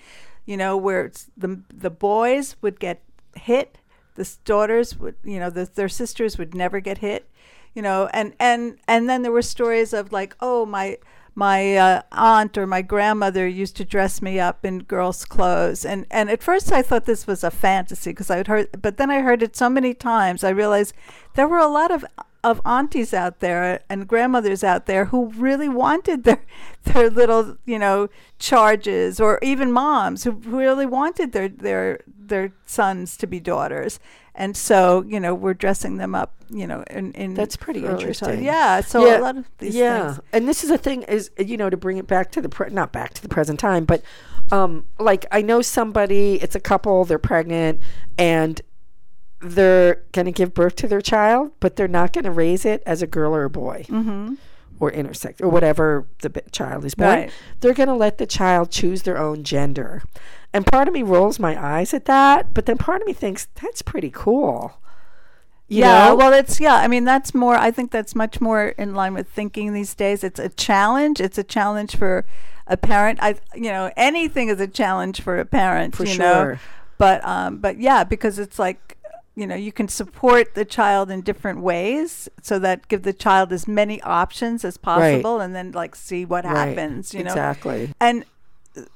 you 0.47 0.57
know, 0.57 0.77
where 0.77 1.12
the 1.37 1.61
the 1.73 1.91
boys 1.91 2.57
would 2.62 2.81
get 2.81 3.01
hit, 3.37 3.79
the 4.15 4.29
daughters 4.45 4.99
would 4.99 5.15
you 5.23 5.38
know 5.38 5.51
the, 5.51 5.69
their 5.75 5.88
sisters 5.88 6.37
would 6.38 6.55
never 6.55 6.81
get 6.81 6.99
hit, 6.99 7.29
you 7.75 7.83
know, 7.83 8.09
and 8.12 8.35
and 8.41 8.79
and 8.88 9.09
then 9.09 9.23
there 9.23 9.33
were 9.33 9.43
stories 9.43 9.93
of 9.93 10.12
like 10.12 10.35
oh 10.41 10.67
my 10.67 10.99
my 11.35 11.77
uh, 11.77 12.03
aunt 12.12 12.59
or 12.59 12.66
my 12.66 12.83
grandmother 12.83 13.47
used 13.47 13.77
to 13.77 13.85
dress 13.85 14.21
me 14.21 14.38
up 14.38 14.64
in 14.64 14.81
girls' 14.81 15.25
clothes, 15.25 15.85
and 15.85 16.07
and 16.11 16.31
at 16.31 16.42
first 16.42 16.73
I 16.73 16.83
thought 16.83 17.07
this 17.07 17.27
was 17.27 17.42
a 17.42 17.51
fantasy 17.51 18.11
because 18.11 18.31
I'd 18.31 18.49
heard, 18.49 18.68
but 18.81 18.97
then 18.97 19.11
I 19.11 19.21
heard 19.21 19.42
it 19.42 19.57
so 19.57 19.68
many 19.68 19.95
times 19.95 20.45
I 20.45 20.51
realized 20.51 20.95
there 21.35 21.49
were 21.49 21.59
a 21.59 21.68
lot 21.68 21.90
of 21.90 22.05
of 22.44 22.61
aunties 22.66 23.14
out 23.14 23.38
there 23.40 23.81
and 23.88 24.09
grandmothers 24.09 24.64
out 24.64 24.87
there 24.87 25.07
who 25.07 25.26
really 25.31 25.68
wanted 25.68 26.24
their 26.24 26.42
their 26.85 27.09
little 27.09 27.57
you 27.64 27.78
know 27.78 28.09
charges 28.38 29.20
or 29.20 29.38
even 29.42 29.70
moms 29.70 30.24
who 30.24 30.33
really 30.33 30.85
wanted 30.87 31.33
their 31.33 31.48
their 31.48 32.00
their 32.07 32.52
sons 32.66 33.16
to 33.16 33.26
be 33.26 33.38
daughters 33.38 34.00
and 34.35 34.57
so 34.57 35.05
you 35.07 35.20
know 35.20 35.35
we're 35.35 35.55
dressing 35.55 35.98
them 35.98 36.14
up 36.14 36.35
you 36.50 36.66
know 36.66 36.83
in, 36.90 37.12
in 37.12 37.35
That's 37.35 37.57
pretty 37.57 37.85
interesting. 37.87 38.26
childhood. 38.26 38.44
yeah 38.44 38.81
so 38.81 39.07
Yeah, 39.07 39.18
a 39.18 39.20
lot 39.20 39.37
of 39.37 39.48
these 39.59 39.74
yeah, 39.76 40.14
things 40.14 40.20
and 40.33 40.48
this 40.48 40.64
is 40.64 40.70
a 40.70 40.78
thing 40.78 41.02
is 41.02 41.31
you 41.38 41.57
know 41.57 41.70
to 41.70 41.76
bring 41.76 41.98
it 41.98 42.07
back 42.09 42.33
to 42.33 42.40
the 42.40 42.48
pre- 42.48 42.70
not 42.70 42.90
back 42.92 43.14
to 43.14 43.22
the 43.22 43.28
present 43.28 43.61
time, 43.61 43.85
but 43.85 44.02
um, 44.50 44.85
like 44.98 45.24
I 45.33 45.40
know 45.40 45.62
somebody, 45.62 46.35
it's 46.42 46.55
a 46.55 46.61
couple, 46.61 47.05
they're 47.07 47.18
pregnant, 47.18 47.81
and 48.18 48.61
they're 49.42 50.02
going 50.12 50.26
to 50.26 50.33
give 50.33 50.55
birth 50.55 50.76
to 50.76 50.88
their 50.88 51.00
child, 51.00 51.50
but 51.61 51.76
they're 51.76 51.88
not 51.88 52.12
going 52.12 52.24
to 52.24 52.31
raise 52.31 52.64
it 52.64 52.83
as 52.87 53.02
a 53.02 53.07
girl 53.07 53.35
or 53.35 53.44
a 53.44 53.50
boy. 53.50 53.85
mm-hmm. 53.88 54.35
or 54.81 54.90
intersex 54.90 55.40
or 55.40 55.48
whatever 55.48 56.07
the 56.22 56.31
b- 56.31 56.40
child 56.50 56.85
is 56.85 56.94
born, 56.94 57.11
Right. 57.11 57.33
they're 57.61 57.74
going 57.74 57.88
to 57.88 57.94
let 57.94 58.18
the 58.18 58.26
child 58.26 58.70
choose 58.70 59.02
their 59.02 59.16
own 59.18 59.44
gender. 59.44 60.02
And 60.52 60.66
part 60.66 60.88
of 60.88 60.94
me 60.94 61.02
rolls 61.02 61.38
my 61.38 61.55
eyes 61.62 61.94
at 61.94 62.05
that, 62.07 62.52
but 62.52 62.66
then 62.66 62.78
part 62.78 63.00
of 63.00 63.07
me 63.07 63.12
thinks 63.12 63.46
that's 63.61 63.81
pretty 63.83 64.11
cool. 64.12 64.78
You 65.68 65.81
yeah, 65.81 66.09
know? 66.09 66.16
well, 66.16 66.33
it's 66.35 66.61
yeah. 66.61 66.74
I 66.74 66.88
mean, 66.88 67.05
that's 67.05 67.33
more. 67.35 67.57
I 67.57 67.70
think 67.70 67.90
that's 67.92 68.14
much 68.14 68.40
more 68.40 68.68
in 68.76 68.94
line 68.94 69.14
with 69.14 69.28
thinking 69.28 69.72
these 69.72 69.94
days. 69.94 70.22
It's 70.22 70.38
a 70.38 70.50
challenge. 70.50 71.20
It's 71.20 71.38
a 71.38 71.44
challenge 71.44 71.96
for 71.96 72.26
a 72.66 72.76
parent. 72.76 73.20
I, 73.22 73.37
you 73.55 73.70
know, 73.70 73.90
anything 73.96 74.48
is 74.48 74.61
a 74.61 74.66
challenge 74.68 75.22
for 75.22 75.38
a 75.38 75.46
parent. 75.46 75.96
For 75.96 76.05
you 76.05 76.18
know? 76.18 76.33
sure. 76.42 76.61
But 76.98 77.24
um, 77.24 77.59
but 77.59 77.78
yeah, 77.78 78.05
because 78.05 78.38
it's 78.38 78.59
like, 78.59 78.98
you 79.35 79.47
know, 79.47 79.55
you 79.55 79.73
can 79.73 79.88
support 79.88 80.55
the 80.55 80.64
child 80.64 81.11
in 81.11 81.23
different 81.23 81.61
ways, 81.61 82.29
so 82.42 82.59
that 82.59 82.88
give 82.88 83.03
the 83.03 83.12
child 83.14 83.53
as 83.53 83.66
many 83.66 84.01
options 84.03 84.64
as 84.64 84.77
possible, 84.77 85.40
and 85.40 85.55
then 85.55 85.73
like 85.73 85.95
see 85.95 86.25
what 86.25 86.45
Right. 86.45 86.68
happens. 86.68 87.14
You 87.14 87.25
know, 87.25 87.31
exactly. 87.31 87.92
and 88.01 88.25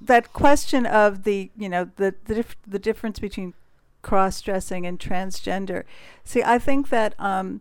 that 0.00 0.32
question 0.32 0.86
of 0.86 1.24
the 1.24 1.50
you 1.56 1.68
know 1.68 1.90
the 1.96 2.14
the, 2.26 2.34
dif- 2.36 2.56
the 2.66 2.78
difference 2.78 3.18
between 3.18 3.52
cross-dressing 4.02 4.86
and 4.86 4.98
transgender 5.00 5.82
see 6.24 6.42
i 6.42 6.58
think 6.58 6.88
that 6.90 7.12
um 7.18 7.60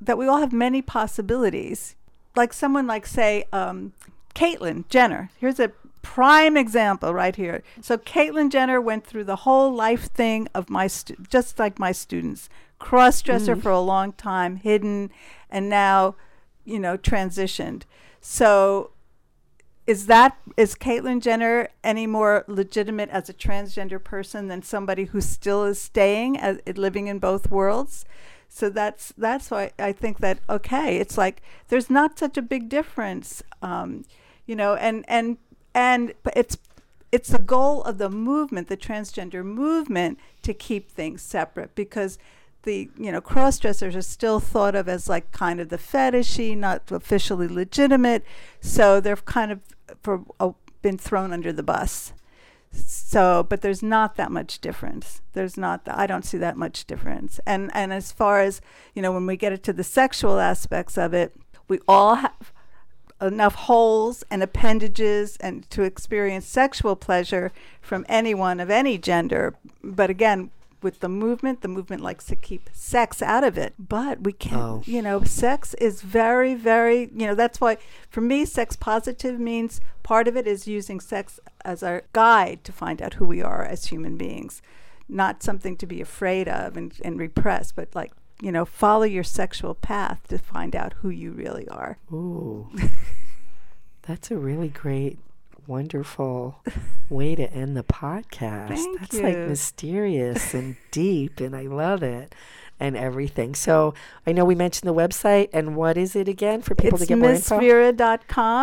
that 0.00 0.16
we 0.18 0.26
all 0.28 0.38
have 0.38 0.52
many 0.52 0.80
possibilities 0.82 1.96
like 2.36 2.52
someone 2.52 2.86
like 2.86 3.06
say 3.06 3.44
um 3.52 3.92
caitlyn 4.34 4.86
jenner 4.88 5.30
here's 5.38 5.58
a 5.58 5.72
prime 6.02 6.56
example 6.56 7.12
right 7.12 7.36
here. 7.36 7.62
So 7.80 7.98
caitlyn 7.98 8.50
jenner 8.50 8.80
went 8.80 9.06
through 9.06 9.24
the 9.24 9.36
whole 9.36 9.72
life 9.72 10.10
thing 10.10 10.48
of 10.54 10.70
my 10.70 10.86
stu- 10.86 11.16
just 11.28 11.58
like 11.58 11.78
my 11.78 11.92
students. 11.92 12.48
Cross-dresser 12.78 13.56
for 13.56 13.70
a 13.70 13.80
long 13.80 14.12
time 14.12 14.56
hidden 14.56 15.10
and 15.50 15.68
now 15.68 16.16
you 16.64 16.78
know 16.78 16.96
transitioned. 16.96 17.82
So 18.20 18.92
is 19.86 20.06
that 20.06 20.38
is 20.56 20.76
Caitlyn 20.76 21.20
Jenner 21.20 21.68
any 21.82 22.06
more 22.06 22.44
legitimate 22.46 23.08
as 23.10 23.28
a 23.28 23.34
transgender 23.34 24.02
person 24.02 24.46
than 24.46 24.62
somebody 24.62 25.06
who 25.06 25.20
still 25.20 25.64
is 25.64 25.80
staying 25.80 26.38
as 26.38 26.58
living 26.76 27.08
in 27.08 27.18
both 27.18 27.50
worlds? 27.50 28.04
So 28.48 28.70
that's 28.70 29.12
that's 29.16 29.50
why 29.50 29.72
I 29.78 29.92
think 29.92 30.18
that 30.18 30.38
okay, 30.48 30.98
it's 30.98 31.18
like 31.18 31.42
there's 31.68 31.90
not 31.90 32.18
such 32.18 32.36
a 32.36 32.42
big 32.42 32.68
difference, 32.68 33.42
um, 33.62 34.04
you 34.46 34.54
know, 34.54 34.74
and 34.74 35.04
and 35.08 35.38
and 35.74 36.14
it's 36.34 36.58
it's 37.12 37.30
the 37.30 37.38
goal 37.38 37.82
of 37.82 37.98
the 37.98 38.08
movement, 38.08 38.68
the 38.68 38.76
transgender 38.76 39.44
movement, 39.44 40.18
to 40.42 40.54
keep 40.54 40.90
things 40.90 41.22
separate 41.22 41.74
because 41.74 42.18
the 42.62 42.90
you 42.96 43.10
know 43.10 43.20
cross 43.20 43.58
dressers 43.58 43.96
are 43.96 44.02
still 44.02 44.38
thought 44.38 44.74
of 44.74 44.88
as 44.88 45.08
like 45.08 45.32
kind 45.32 45.60
of 45.60 45.68
the 45.68 45.78
fetishy, 45.78 46.56
not 46.56 46.90
officially 46.90 47.48
legitimate. 47.48 48.24
So 48.60 49.00
they're 49.00 49.16
kind 49.16 49.52
of 49.52 49.60
for 50.02 50.22
uh, 50.38 50.50
been 50.82 50.98
thrown 50.98 51.32
under 51.32 51.52
the 51.52 51.62
bus. 51.62 52.12
So, 52.72 53.44
but 53.48 53.62
there's 53.62 53.82
not 53.82 54.14
that 54.14 54.30
much 54.30 54.60
difference. 54.60 55.22
There's 55.32 55.56
not. 55.56 55.80
I 55.86 56.06
don't 56.06 56.24
see 56.24 56.38
that 56.38 56.56
much 56.56 56.84
difference. 56.84 57.40
And 57.46 57.70
and 57.74 57.92
as 57.92 58.12
far 58.12 58.40
as 58.40 58.60
you 58.94 59.02
know, 59.02 59.12
when 59.12 59.26
we 59.26 59.36
get 59.36 59.52
it 59.52 59.62
to 59.64 59.72
the 59.72 59.84
sexual 59.84 60.38
aspects 60.38 60.96
of 60.96 61.12
it, 61.12 61.34
we 61.66 61.80
all 61.88 62.16
have 62.16 62.52
enough 63.20 63.54
holes 63.54 64.24
and 64.30 64.42
appendages 64.42 65.36
and 65.38 65.68
to 65.70 65.82
experience 65.82 66.46
sexual 66.46 66.96
pleasure 66.96 67.52
from 67.80 68.06
anyone 68.08 68.60
of 68.60 68.70
any 68.70 68.96
gender 68.96 69.54
but 69.82 70.10
again 70.10 70.50
with 70.82 71.00
the 71.00 71.08
movement. 71.08 71.60
The 71.60 71.68
movement 71.68 72.02
likes 72.02 72.26
to 72.26 72.36
keep 72.36 72.70
sex 72.72 73.22
out 73.22 73.44
of 73.44 73.58
it, 73.58 73.74
but 73.78 74.22
we 74.22 74.32
can't. 74.32 74.54
Oh. 74.56 74.82
You 74.86 75.02
know, 75.02 75.22
sex 75.22 75.74
is 75.74 76.02
very, 76.02 76.54
very. 76.54 77.10
You 77.14 77.26
know, 77.26 77.34
that's 77.34 77.60
why 77.60 77.78
for 78.08 78.20
me, 78.20 78.44
sex 78.44 78.76
positive 78.76 79.38
means 79.38 79.80
part 80.02 80.28
of 80.28 80.36
it 80.36 80.46
is 80.46 80.66
using 80.66 81.00
sex 81.00 81.40
as 81.64 81.82
our 81.82 82.02
guide 82.12 82.64
to 82.64 82.72
find 82.72 83.02
out 83.02 83.14
who 83.14 83.24
we 83.24 83.42
are 83.42 83.64
as 83.64 83.86
human 83.86 84.16
beings, 84.16 84.62
not 85.08 85.42
something 85.42 85.76
to 85.76 85.86
be 85.86 86.00
afraid 86.00 86.48
of 86.48 86.76
and, 86.76 86.94
and 87.04 87.18
repress, 87.18 87.72
but 87.72 87.94
like 87.94 88.12
you 88.40 88.52
know, 88.52 88.64
follow 88.64 89.04
your 89.04 89.24
sexual 89.24 89.74
path 89.74 90.20
to 90.28 90.38
find 90.38 90.74
out 90.74 90.94
who 91.00 91.10
you 91.10 91.32
really 91.32 91.68
are. 91.68 91.98
Ooh. 92.12 92.70
That's 94.02 94.30
a 94.30 94.36
really 94.36 94.68
great, 94.68 95.18
wonderful 95.66 96.62
way 97.08 97.34
to 97.34 97.52
end 97.52 97.76
the 97.76 97.84
podcast. 97.84 98.68
Thank 98.68 99.00
That's 99.00 99.20
like 99.20 99.36
mysterious 99.36 100.54
and 100.54 100.76
deep, 100.90 101.40
and 101.40 101.54
I 101.54 101.62
love 101.62 102.02
it 102.02 102.34
and 102.80 102.96
everything. 102.96 103.54
So 103.54 103.94
I 104.26 104.32
know 104.32 104.44
we 104.44 104.54
mentioned 104.54 104.88
the 104.88 104.94
website, 104.94 105.50
and 105.52 105.76
what 105.76 105.96
is 105.96 106.16
it 106.16 106.26
again 106.28 106.62
for 106.62 106.74
people 106.74 106.96
it's 106.96 107.04
to 107.04 107.08
get 107.08 107.18
more 107.18 107.30
info? 107.30 107.56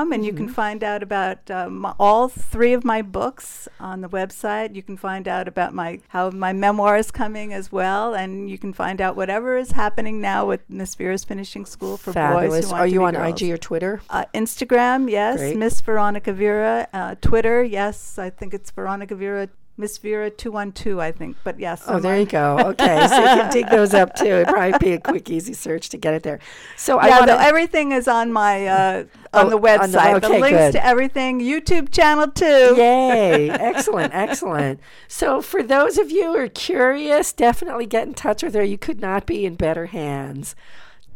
Mm-hmm. 0.07 0.13
and 0.13 0.25
you 0.25 0.33
can 0.33 0.49
find 0.49 0.83
out 0.83 1.03
about 1.03 1.49
um, 1.51 1.93
all 1.99 2.27
three 2.27 2.73
of 2.73 2.83
my 2.83 3.01
books 3.01 3.67
on 3.79 4.01
the 4.01 4.09
website. 4.09 4.75
You 4.75 4.81
can 4.81 4.97
find 4.97 5.27
out 5.27 5.47
about 5.47 5.73
my 5.73 5.99
how 6.09 6.31
my 6.31 6.51
memoir 6.51 6.97
is 6.97 7.11
coming 7.11 7.53
as 7.53 7.71
well, 7.71 8.13
and 8.15 8.49
you 8.49 8.57
can 8.57 8.73
find 8.73 8.99
out 8.99 9.15
whatever 9.15 9.57
is 9.57 9.71
happening 9.71 10.19
now 10.19 10.45
with 10.45 10.61
Miss 10.67 10.95
Vera's 10.95 11.23
Finishing 11.23 11.65
School 11.65 11.97
for 11.97 12.11
boys 12.11 12.15
Fabulous. 12.15 12.71
who 12.71 12.75
Are 12.75 12.87
you 12.87 13.03
on 13.03 13.13
girls. 13.13 13.41
IG 13.41 13.51
or 13.51 13.57
Twitter? 13.57 14.01
Uh, 14.09 14.25
Instagram, 14.33 15.09
yes, 15.09 15.37
Great. 15.37 15.57
Miss 15.57 15.79
Veronica 15.81 16.33
Vera. 16.33 16.87
Uh, 16.91 17.15
Twitter, 17.21 17.63
yes, 17.63 18.17
I 18.17 18.29
think 18.29 18.53
it's 18.53 18.71
Veronica 18.71 19.15
Vera. 19.15 19.47
Miss 19.79 19.99
Vera 19.99 20.31
two 20.31 20.51
one 20.51 20.71
two, 20.71 20.99
I 20.99 21.11
think, 21.11 21.37
but 21.43 21.59
yes. 21.59 21.83
Oh, 21.87 21.99
there 21.99 22.19
you 22.19 22.25
go. 22.25 22.57
Okay, 22.59 23.07
so 23.07 23.17
you 23.19 23.25
can 23.25 23.51
dig 23.51 23.69
those 23.69 23.93
up 23.93 24.15
too. 24.15 24.25
It'd 24.25 24.47
probably 24.47 24.77
be 24.79 24.93
a 24.93 24.99
quick, 24.99 25.29
easy 25.29 25.53
search 25.53 25.89
to 25.89 25.97
get 25.97 26.15
it 26.15 26.23
there. 26.23 26.39
So 26.75 26.97
I 26.97 27.09
want 27.11 27.27
no, 27.27 27.35
to. 27.35 27.41
everything 27.41 27.91
is 27.91 28.07
on 28.07 28.31
my 28.33 28.65
uh, 28.65 29.03
Oh, 29.33 29.41
on 29.41 29.49
the 29.49 29.55
on 29.57 29.61
the- 29.61 29.67
website. 29.67 30.21
the 30.21 30.29
links 30.29 30.49
good. 30.57 30.71
to 30.71 30.85
everything, 30.85 31.39
YouTube 31.41 31.91
channel 31.91 32.27
too. 32.31 32.73
Yay! 32.77 33.49
excellent, 33.51 34.15
excellent. 34.15 34.79
So, 35.07 35.41
for 35.41 35.61
those 35.61 35.97
of 35.99 36.09
you 36.09 36.23
who 36.33 36.37
are 36.37 36.47
curious, 36.47 37.31
definitely 37.31 37.85
get 37.85 38.07
in 38.07 38.13
touch 38.15 38.41
with 38.41 38.55
her. 38.55 38.63
You 38.63 38.77
could 38.79 38.99
not 38.99 39.25
be 39.27 39.45
in 39.45 39.55
better 39.55 39.87
hands. 39.87 40.55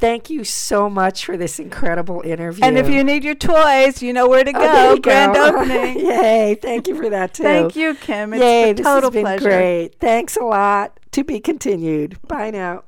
Thank 0.01 0.31
you 0.31 0.43
so 0.43 0.89
much 0.89 1.25
for 1.25 1.37
this 1.37 1.59
incredible 1.59 2.21
interview. 2.25 2.65
And 2.65 2.75
if 2.77 2.89
you 2.89 3.03
need 3.03 3.23
your 3.23 3.35
toys, 3.35 4.01
you 4.01 4.13
know 4.13 4.27
where 4.27 4.43
to 4.43 4.51
Oh, 4.53 4.59
go. 4.59 4.93
you 4.95 4.99
Grand 4.99 5.35
go. 5.35 5.47
opening. 5.55 5.99
Yay! 6.03 6.57
Thank 6.59 6.87
you 6.87 6.95
for 6.95 7.07
that 7.11 7.35
too. 7.35 7.43
Thank 7.43 7.75
you, 7.75 7.93
Kim. 7.93 8.33
It's 8.33 8.41
Yay! 8.41 8.71
a 8.71 8.73
This 8.73 8.83
total 8.83 9.11
has 9.11 9.13
been 9.13 9.21
pleasure. 9.23 9.43
great. 9.49 9.99
Thanks 9.99 10.35
a 10.37 10.43
lot. 10.43 10.99
To 11.11 11.23
be 11.23 11.39
continued. 11.39 12.17
Bye 12.27 12.49
now. 12.49 12.83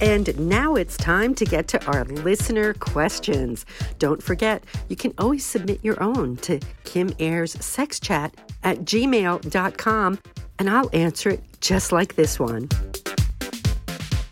And 0.00 0.36
now 0.40 0.74
it's 0.76 0.96
time 0.96 1.34
to 1.34 1.44
get 1.44 1.68
to 1.68 1.84
our 1.86 2.04
listener 2.04 2.72
questions. 2.74 3.64
Don't 3.98 4.22
forget, 4.22 4.64
you 4.88 4.96
can 4.96 5.12
always 5.18 5.44
submit 5.44 5.78
your 5.84 6.02
own 6.02 6.36
to 6.38 6.58
Kim 6.84 7.12
Airs 7.20 7.52
Sex 7.64 8.00
Chat 8.00 8.34
at 8.64 8.78
gmail.com, 8.78 10.18
and 10.58 10.70
I'll 10.70 10.90
answer 10.92 11.28
it 11.30 11.42
just 11.60 11.92
like 11.92 12.16
this 12.16 12.40
one. 12.40 12.68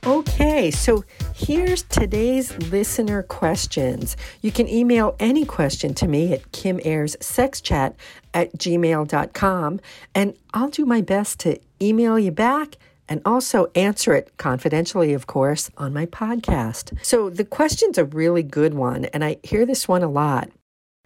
Okay, 0.06 0.70
so 0.70 1.04
here's 1.34 1.82
today's 1.82 2.56
listener 2.70 3.22
questions. 3.22 4.16
You 4.40 4.50
can 4.50 4.66
email 4.66 5.14
any 5.20 5.44
question 5.44 5.92
to 5.94 6.08
me 6.08 6.32
at 6.32 6.50
kimairssexchat 6.52 7.94
at 8.32 8.52
gmail.com, 8.56 9.80
and 10.14 10.34
I'll 10.54 10.70
do 10.70 10.86
my 10.86 11.02
best 11.02 11.40
to 11.40 11.60
email 11.82 12.18
you 12.18 12.30
back 12.30 12.76
and 13.10 13.20
also 13.26 13.70
answer 13.74 14.14
it 14.14 14.32
confidentially, 14.38 15.12
of 15.12 15.26
course, 15.26 15.70
on 15.76 15.92
my 15.92 16.06
podcast. 16.06 16.96
So 17.02 17.28
the 17.28 17.44
question's 17.44 17.98
a 17.98 18.04
really 18.06 18.42
good 18.42 18.72
one, 18.72 19.04
and 19.06 19.22
I 19.22 19.36
hear 19.42 19.66
this 19.66 19.86
one 19.86 20.02
a 20.02 20.08
lot. 20.08 20.48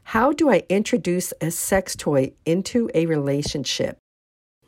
How 0.04 0.30
do 0.33 0.50
I 0.50 0.62
introduce 0.68 1.33
a 1.40 1.50
sex 1.50 1.96
toy 1.96 2.33
into 2.46 2.90
a 2.94 3.07
relationship? 3.07 3.96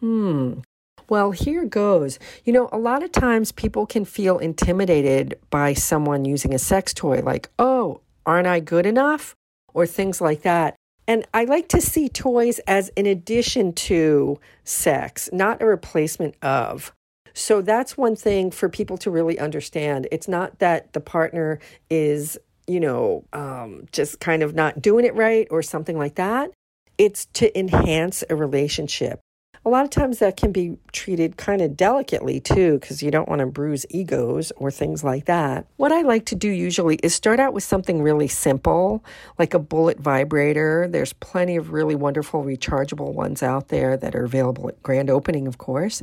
Hmm. 0.00 0.60
Well, 1.08 1.30
here 1.30 1.64
goes. 1.64 2.18
You 2.44 2.52
know, 2.52 2.68
a 2.72 2.78
lot 2.78 3.02
of 3.02 3.12
times 3.12 3.52
people 3.52 3.86
can 3.86 4.04
feel 4.04 4.38
intimidated 4.38 5.38
by 5.50 5.72
someone 5.72 6.24
using 6.24 6.52
a 6.52 6.58
sex 6.58 6.92
toy, 6.92 7.22
like, 7.22 7.48
oh, 7.58 8.00
aren't 8.24 8.48
I 8.48 8.60
good 8.60 8.86
enough? 8.86 9.36
Or 9.72 9.86
things 9.86 10.20
like 10.20 10.42
that. 10.42 10.74
And 11.06 11.24
I 11.32 11.44
like 11.44 11.68
to 11.68 11.80
see 11.80 12.08
toys 12.08 12.58
as 12.66 12.90
an 12.96 13.06
addition 13.06 13.72
to 13.74 14.40
sex, 14.64 15.28
not 15.32 15.62
a 15.62 15.66
replacement 15.66 16.34
of. 16.42 16.92
So 17.32 17.60
that's 17.60 17.96
one 17.96 18.16
thing 18.16 18.50
for 18.50 18.68
people 18.68 18.98
to 18.98 19.10
really 19.10 19.38
understand. 19.38 20.08
It's 20.10 20.26
not 20.26 20.58
that 20.58 20.92
the 20.94 21.00
partner 21.00 21.60
is, 21.90 22.38
you 22.66 22.80
know, 22.80 23.24
um, 23.32 23.86
just 23.92 24.18
kind 24.18 24.42
of 24.42 24.54
not 24.54 24.82
doing 24.82 25.04
it 25.04 25.14
right 25.14 25.46
or 25.50 25.62
something 25.62 25.98
like 25.98 26.16
that. 26.16 26.50
It's 26.98 27.26
to 27.34 27.56
enhance 27.56 28.24
a 28.28 28.34
relationship. 28.34 29.20
A 29.66 29.68
lot 29.68 29.82
of 29.82 29.90
times 29.90 30.20
that 30.20 30.36
can 30.36 30.52
be 30.52 30.78
treated 30.92 31.36
kind 31.36 31.60
of 31.60 31.76
delicately 31.76 32.38
too, 32.38 32.78
because 32.78 33.02
you 33.02 33.10
don't 33.10 33.28
want 33.28 33.40
to 33.40 33.46
bruise 33.46 33.84
egos 33.90 34.52
or 34.58 34.70
things 34.70 35.02
like 35.02 35.24
that. 35.24 35.66
What 35.76 35.90
I 35.90 36.02
like 36.02 36.24
to 36.26 36.36
do 36.36 36.48
usually 36.48 37.00
is 37.02 37.16
start 37.16 37.40
out 37.40 37.52
with 37.52 37.64
something 37.64 38.00
really 38.00 38.28
simple, 38.28 39.04
like 39.40 39.54
a 39.54 39.58
bullet 39.58 39.98
vibrator. 39.98 40.86
There's 40.88 41.12
plenty 41.14 41.56
of 41.56 41.72
really 41.72 41.96
wonderful 41.96 42.44
rechargeable 42.44 43.12
ones 43.12 43.42
out 43.42 43.66
there 43.66 43.96
that 43.96 44.14
are 44.14 44.22
available 44.22 44.68
at 44.68 44.80
grand 44.84 45.10
opening, 45.10 45.48
of 45.48 45.58
course. 45.58 46.00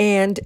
And 0.00 0.40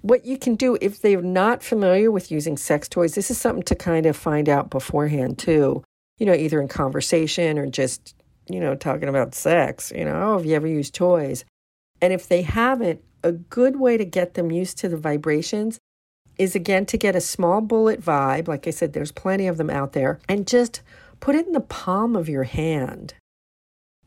what 0.00 0.26
you 0.26 0.36
can 0.36 0.56
do 0.56 0.76
if 0.80 1.00
they're 1.00 1.22
not 1.22 1.62
familiar 1.62 2.10
with 2.10 2.28
using 2.32 2.56
sex 2.56 2.88
toys, 2.88 3.14
this 3.14 3.30
is 3.30 3.40
something 3.40 3.62
to 3.62 3.76
kind 3.76 4.04
of 4.06 4.16
find 4.16 4.48
out 4.48 4.68
beforehand 4.68 5.38
too. 5.38 5.84
You 6.18 6.26
know, 6.26 6.34
either 6.34 6.60
in 6.60 6.66
conversation 6.66 7.56
or 7.56 7.68
just, 7.68 8.16
you 8.50 8.58
know, 8.58 8.74
talking 8.74 9.08
about 9.08 9.32
sex. 9.32 9.92
You 9.94 10.04
know, 10.04 10.20
oh, 10.20 10.38
have 10.38 10.44
you 10.44 10.56
ever 10.56 10.66
used 10.66 10.92
toys? 10.92 11.44
And 12.00 12.12
if 12.12 12.28
they 12.28 12.42
haven't, 12.42 13.02
a 13.22 13.32
good 13.32 13.76
way 13.80 13.96
to 13.96 14.04
get 14.04 14.34
them 14.34 14.50
used 14.50 14.78
to 14.78 14.88
the 14.88 14.96
vibrations 14.96 15.78
is 16.36 16.54
again 16.54 16.84
to 16.86 16.98
get 16.98 17.16
a 17.16 17.20
small 17.20 17.60
bullet 17.60 18.00
vibe. 18.00 18.48
Like 18.48 18.66
I 18.66 18.70
said, 18.70 18.92
there's 18.92 19.12
plenty 19.12 19.46
of 19.46 19.56
them 19.56 19.70
out 19.70 19.92
there, 19.92 20.20
and 20.28 20.46
just 20.46 20.82
put 21.20 21.34
it 21.34 21.46
in 21.46 21.52
the 21.52 21.60
palm 21.60 22.16
of 22.16 22.28
your 22.28 22.42
hand. 22.44 23.14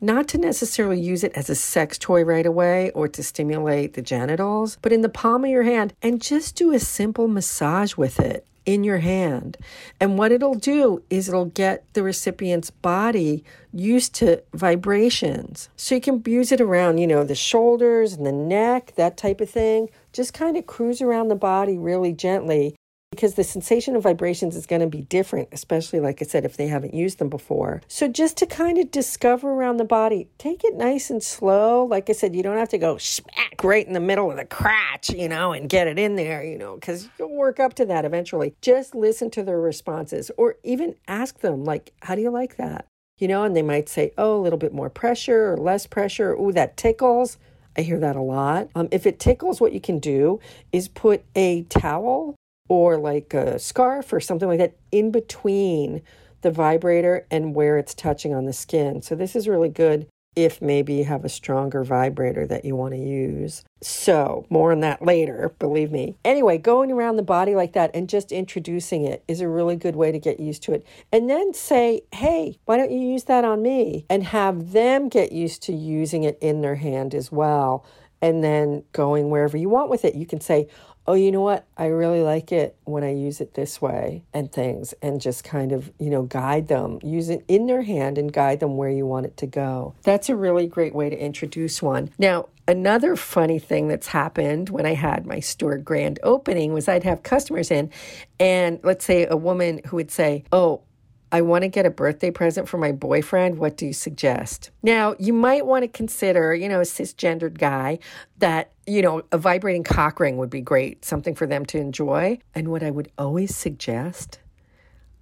Not 0.00 0.28
to 0.28 0.38
necessarily 0.38 1.00
use 1.00 1.24
it 1.24 1.32
as 1.34 1.50
a 1.50 1.56
sex 1.56 1.98
toy 1.98 2.22
right 2.22 2.46
away 2.46 2.90
or 2.92 3.08
to 3.08 3.22
stimulate 3.22 3.94
the 3.94 4.02
genitals, 4.02 4.78
but 4.80 4.92
in 4.92 5.00
the 5.00 5.08
palm 5.08 5.44
of 5.44 5.50
your 5.50 5.64
hand 5.64 5.92
and 6.00 6.22
just 6.22 6.54
do 6.54 6.72
a 6.72 6.78
simple 6.78 7.26
massage 7.26 7.96
with 7.96 8.20
it 8.20 8.46
in 8.68 8.84
your 8.84 8.98
hand. 8.98 9.56
And 9.98 10.18
what 10.18 10.30
it'll 10.30 10.54
do 10.54 11.02
is 11.08 11.26
it'll 11.26 11.46
get 11.46 11.90
the 11.94 12.02
recipient's 12.02 12.70
body 12.70 13.42
used 13.72 14.14
to 14.16 14.42
vibrations. 14.52 15.70
So 15.74 15.94
you 15.94 16.02
can 16.02 16.22
use 16.26 16.52
it 16.52 16.60
around, 16.60 16.98
you 16.98 17.06
know, 17.06 17.24
the 17.24 17.34
shoulders 17.34 18.12
and 18.12 18.26
the 18.26 18.32
neck, 18.32 18.92
that 18.96 19.16
type 19.16 19.40
of 19.40 19.48
thing. 19.48 19.88
Just 20.12 20.34
kind 20.34 20.54
of 20.58 20.66
cruise 20.66 21.00
around 21.00 21.28
the 21.28 21.34
body 21.34 21.78
really 21.78 22.12
gently 22.12 22.76
because 23.18 23.34
the 23.34 23.42
sensation 23.42 23.96
of 23.96 24.04
vibrations 24.04 24.54
is 24.54 24.64
going 24.64 24.80
to 24.80 24.86
be 24.86 25.00
different, 25.00 25.48
especially 25.50 25.98
like 25.98 26.22
I 26.22 26.24
said, 26.24 26.44
if 26.44 26.56
they 26.56 26.68
haven't 26.68 26.94
used 26.94 27.18
them 27.18 27.28
before. 27.28 27.82
So 27.88 28.06
just 28.06 28.36
to 28.36 28.46
kind 28.46 28.78
of 28.78 28.92
discover 28.92 29.50
around 29.50 29.78
the 29.78 29.84
body, 29.84 30.28
take 30.38 30.62
it 30.62 30.76
nice 30.76 31.10
and 31.10 31.20
slow. 31.20 31.84
Like 31.84 32.08
I 32.08 32.12
said, 32.12 32.36
you 32.36 32.44
don't 32.44 32.58
have 32.58 32.68
to 32.68 32.78
go 32.78 32.96
smack 32.96 33.64
right 33.64 33.84
in 33.84 33.92
the 33.92 33.98
middle 33.98 34.30
of 34.30 34.36
the 34.36 34.44
crotch, 34.44 35.10
you 35.10 35.28
know, 35.28 35.52
and 35.52 35.68
get 35.68 35.88
it 35.88 35.98
in 35.98 36.14
there, 36.14 36.44
you 36.44 36.56
know, 36.56 36.76
because 36.76 37.08
you'll 37.18 37.34
work 37.34 37.58
up 37.58 37.74
to 37.74 37.86
that 37.86 38.04
eventually. 38.04 38.54
Just 38.62 38.94
listen 38.94 39.30
to 39.30 39.42
their 39.42 39.60
responses 39.60 40.30
or 40.36 40.54
even 40.62 40.94
ask 41.08 41.40
them, 41.40 41.64
like, 41.64 41.92
how 42.02 42.14
do 42.14 42.22
you 42.22 42.30
like 42.30 42.56
that? 42.58 42.86
You 43.18 43.26
know, 43.26 43.42
and 43.42 43.56
they 43.56 43.62
might 43.62 43.88
say, 43.88 44.12
oh, 44.16 44.38
a 44.38 44.40
little 44.40 44.60
bit 44.60 44.72
more 44.72 44.90
pressure 44.90 45.52
or 45.52 45.56
less 45.56 45.88
pressure. 45.88 46.34
Ooh, 46.34 46.52
that 46.52 46.76
tickles. 46.76 47.36
I 47.76 47.80
hear 47.80 47.98
that 47.98 48.14
a 48.14 48.22
lot. 48.22 48.68
Um, 48.76 48.86
if 48.92 49.06
it 49.06 49.18
tickles, 49.18 49.60
what 49.60 49.72
you 49.72 49.80
can 49.80 49.98
do 49.98 50.38
is 50.70 50.86
put 50.86 51.24
a 51.34 51.64
towel 51.64 52.36
or 52.68 52.98
like 52.98 53.34
a 53.34 53.58
scarf 53.58 54.12
or 54.12 54.20
something 54.20 54.48
like 54.48 54.58
that 54.58 54.76
in 54.92 55.10
between 55.10 56.02
the 56.42 56.50
vibrator 56.50 57.26
and 57.30 57.54
where 57.54 57.78
it's 57.78 57.94
touching 57.94 58.34
on 58.34 58.44
the 58.44 58.52
skin. 58.52 59.02
So 59.02 59.14
this 59.14 59.34
is 59.34 59.48
really 59.48 59.68
good 59.68 60.06
if 60.36 60.62
maybe 60.62 60.94
you 60.94 61.04
have 61.04 61.24
a 61.24 61.28
stronger 61.28 61.82
vibrator 61.82 62.46
that 62.46 62.64
you 62.64 62.76
want 62.76 62.94
to 62.94 63.00
use. 63.00 63.64
So, 63.82 64.46
more 64.48 64.70
on 64.70 64.80
that 64.80 65.02
later, 65.02 65.52
believe 65.58 65.90
me. 65.90 66.16
Anyway, 66.24 66.58
going 66.58 66.92
around 66.92 67.16
the 67.16 67.24
body 67.24 67.56
like 67.56 67.72
that 67.72 67.90
and 67.92 68.08
just 68.08 68.30
introducing 68.30 69.04
it 69.04 69.24
is 69.26 69.40
a 69.40 69.48
really 69.48 69.74
good 69.74 69.96
way 69.96 70.12
to 70.12 70.18
get 70.20 70.38
used 70.38 70.62
to 70.64 70.74
it. 70.74 70.86
And 71.12 71.28
then 71.28 71.54
say, 71.54 72.02
hey, 72.12 72.60
why 72.66 72.76
don't 72.76 72.92
you 72.92 73.00
use 73.00 73.24
that 73.24 73.44
on 73.44 73.62
me? 73.62 74.06
And 74.08 74.22
have 74.24 74.70
them 74.70 75.08
get 75.08 75.32
used 75.32 75.64
to 75.64 75.72
using 75.72 76.22
it 76.22 76.38
in 76.40 76.60
their 76.60 76.76
hand 76.76 77.16
as 77.16 77.32
well 77.32 77.84
and 78.20 78.42
then 78.42 78.84
going 78.92 79.30
wherever 79.30 79.56
you 79.56 79.68
want 79.68 79.90
with 79.90 80.04
it. 80.04 80.14
You 80.14 80.26
can 80.26 80.40
say, 80.40 80.68
oh, 81.08 81.14
you 81.14 81.32
know 81.32 81.40
what? 81.40 81.66
I 81.78 81.86
really 81.86 82.20
like 82.20 82.52
it 82.52 82.76
when 82.84 83.02
I 83.02 83.14
use 83.14 83.40
it 83.40 83.54
this 83.54 83.80
way 83.80 84.22
and 84.34 84.52
things, 84.52 84.92
and 85.00 85.22
just 85.22 85.42
kind 85.42 85.72
of, 85.72 85.90
you 85.98 86.10
know, 86.10 86.22
guide 86.22 86.68
them, 86.68 86.98
use 87.02 87.30
it 87.30 87.46
in 87.48 87.66
their 87.66 87.80
hand 87.80 88.18
and 88.18 88.30
guide 88.30 88.60
them 88.60 88.76
where 88.76 88.90
you 88.90 89.06
want 89.06 89.24
it 89.24 89.38
to 89.38 89.46
go. 89.46 89.94
That's 90.02 90.28
a 90.28 90.36
really 90.36 90.66
great 90.66 90.94
way 90.94 91.08
to 91.08 91.18
introduce 91.18 91.80
one. 91.80 92.10
Now, 92.18 92.50
another 92.68 93.16
funny 93.16 93.58
thing 93.58 93.88
that's 93.88 94.08
happened 94.08 94.68
when 94.68 94.84
I 94.84 94.92
had 94.92 95.24
my 95.24 95.40
store 95.40 95.78
grand 95.78 96.20
opening 96.22 96.74
was 96.74 96.88
I'd 96.88 97.04
have 97.04 97.22
customers 97.22 97.70
in, 97.70 97.90
and 98.38 98.78
let's 98.82 99.06
say 99.06 99.26
a 99.26 99.36
woman 99.36 99.80
who 99.86 99.96
would 99.96 100.10
say, 100.10 100.44
oh, 100.52 100.82
I 101.30 101.42
want 101.42 101.62
to 101.62 101.68
get 101.68 101.86
a 101.86 101.90
birthday 101.90 102.30
present 102.30 102.68
for 102.68 102.78
my 102.78 102.92
boyfriend. 102.92 103.58
What 103.58 103.76
do 103.76 103.86
you 103.86 103.92
suggest? 103.92 104.70
Now, 104.82 105.14
you 105.18 105.32
might 105.32 105.66
want 105.66 105.82
to 105.82 105.88
consider, 105.88 106.54
you 106.54 106.68
know, 106.68 106.80
a 106.80 106.84
cisgendered 106.84 107.58
guy 107.58 107.98
that, 108.38 108.72
you 108.86 109.02
know, 109.02 109.22
a 109.32 109.38
vibrating 109.38 109.84
cock 109.84 110.20
ring 110.20 110.36
would 110.38 110.50
be 110.50 110.60
great, 110.60 111.04
something 111.04 111.34
for 111.34 111.46
them 111.46 111.66
to 111.66 111.78
enjoy. 111.78 112.38
And 112.54 112.68
what 112.68 112.82
I 112.82 112.90
would 112.90 113.10
always 113.18 113.54
suggest, 113.54 114.38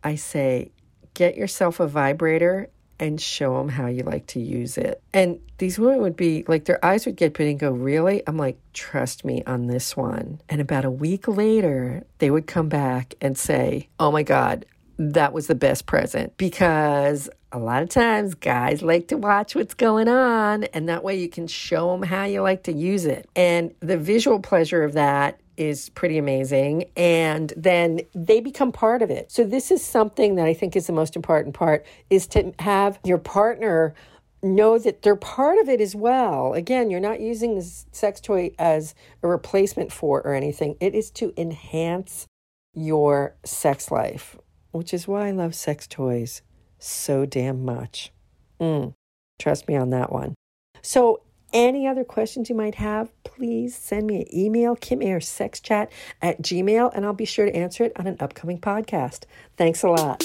I 0.04 0.14
say, 0.14 0.70
get 1.14 1.36
yourself 1.36 1.80
a 1.80 1.86
vibrator 1.86 2.68
and 2.98 3.20
show 3.20 3.58
them 3.58 3.68
how 3.68 3.86
you 3.86 4.02
like 4.02 4.26
to 4.26 4.40
use 4.40 4.78
it. 4.78 5.02
And 5.12 5.40
these 5.58 5.78
women 5.78 6.00
would 6.00 6.16
be 6.16 6.44
like, 6.48 6.64
their 6.64 6.82
eyes 6.84 7.06
would 7.06 7.16
get 7.16 7.34
big 7.34 7.48
and 7.48 7.58
go, 7.58 7.70
Really? 7.72 8.22
I'm 8.26 8.36
like, 8.36 8.58
Trust 8.72 9.24
me 9.24 9.42
on 9.46 9.66
this 9.66 9.96
one. 9.96 10.40
And 10.48 10.60
about 10.60 10.84
a 10.84 10.90
week 10.90 11.28
later, 11.28 12.04
they 12.18 12.30
would 12.30 12.46
come 12.46 12.68
back 12.68 13.14
and 13.20 13.36
say, 13.36 13.88
Oh 13.98 14.10
my 14.10 14.22
God, 14.22 14.64
that 14.98 15.32
was 15.32 15.46
the 15.46 15.54
best 15.54 15.86
present 15.86 16.36
because 16.36 17.28
a 17.52 17.58
lot 17.58 17.82
of 17.82 17.88
times 17.88 18.34
guys 18.34 18.82
like 18.82 19.08
to 19.08 19.16
watch 19.16 19.54
what's 19.54 19.74
going 19.74 20.08
on 20.08 20.64
and 20.64 20.88
that 20.88 21.04
way 21.04 21.18
you 21.18 21.28
can 21.28 21.46
show 21.46 21.92
them 21.92 22.02
how 22.02 22.24
you 22.24 22.42
like 22.42 22.62
to 22.64 22.72
use 22.72 23.04
it. 23.04 23.28
And 23.36 23.74
the 23.80 23.98
visual 23.98 24.40
pleasure 24.40 24.82
of 24.82 24.94
that 24.94 25.40
is 25.56 25.88
pretty 25.90 26.18
amazing. 26.18 26.84
And 26.96 27.52
then 27.56 28.00
they 28.14 28.40
become 28.40 28.72
part 28.72 29.02
of 29.02 29.10
it. 29.10 29.30
So 29.32 29.44
this 29.44 29.70
is 29.70 29.82
something 29.82 30.34
that 30.36 30.46
I 30.46 30.54
think 30.54 30.76
is 30.76 30.86
the 30.86 30.92
most 30.92 31.16
important 31.16 31.54
part 31.54 31.86
is 32.10 32.26
to 32.28 32.52
have 32.58 32.98
your 33.04 33.18
partner 33.18 33.94
know 34.42 34.78
that 34.78 35.02
they're 35.02 35.16
part 35.16 35.58
of 35.58 35.68
it 35.68 35.80
as 35.80 35.94
well. 35.94 36.52
Again, 36.52 36.90
you're 36.90 37.00
not 37.00 37.20
using 37.20 37.54
this 37.54 37.86
sex 37.92 38.20
toy 38.20 38.50
as 38.58 38.94
a 39.22 39.28
replacement 39.28 39.92
for 39.92 40.20
or 40.22 40.34
anything. 40.34 40.76
It 40.78 40.94
is 40.94 41.10
to 41.12 41.32
enhance 41.36 42.26
your 42.74 43.34
sex 43.44 43.90
life 43.90 44.36
which 44.76 44.94
is 44.94 45.08
why 45.08 45.28
I 45.28 45.30
love 45.30 45.54
sex 45.54 45.86
toys 45.86 46.42
so 46.78 47.26
damn 47.26 47.64
much. 47.64 48.12
Mm, 48.60 48.94
trust 49.38 49.68
me 49.68 49.76
on 49.76 49.90
that 49.90 50.12
one. 50.12 50.34
So, 50.82 51.22
any 51.52 51.86
other 51.86 52.04
questions 52.04 52.50
you 52.50 52.56
might 52.56 52.74
have, 52.74 53.10
please 53.22 53.74
send 53.74 54.06
me 54.06 54.22
an 54.22 54.36
email, 54.36 54.76
kimairssexchat 54.76 55.88
at 56.20 56.42
gmail, 56.42 56.90
and 56.94 57.04
I'll 57.04 57.12
be 57.12 57.24
sure 57.24 57.46
to 57.46 57.54
answer 57.54 57.84
it 57.84 57.92
on 57.96 58.06
an 58.06 58.16
upcoming 58.20 58.60
podcast. 58.60 59.24
Thanks 59.56 59.82
a 59.82 59.88
lot. 59.88 60.22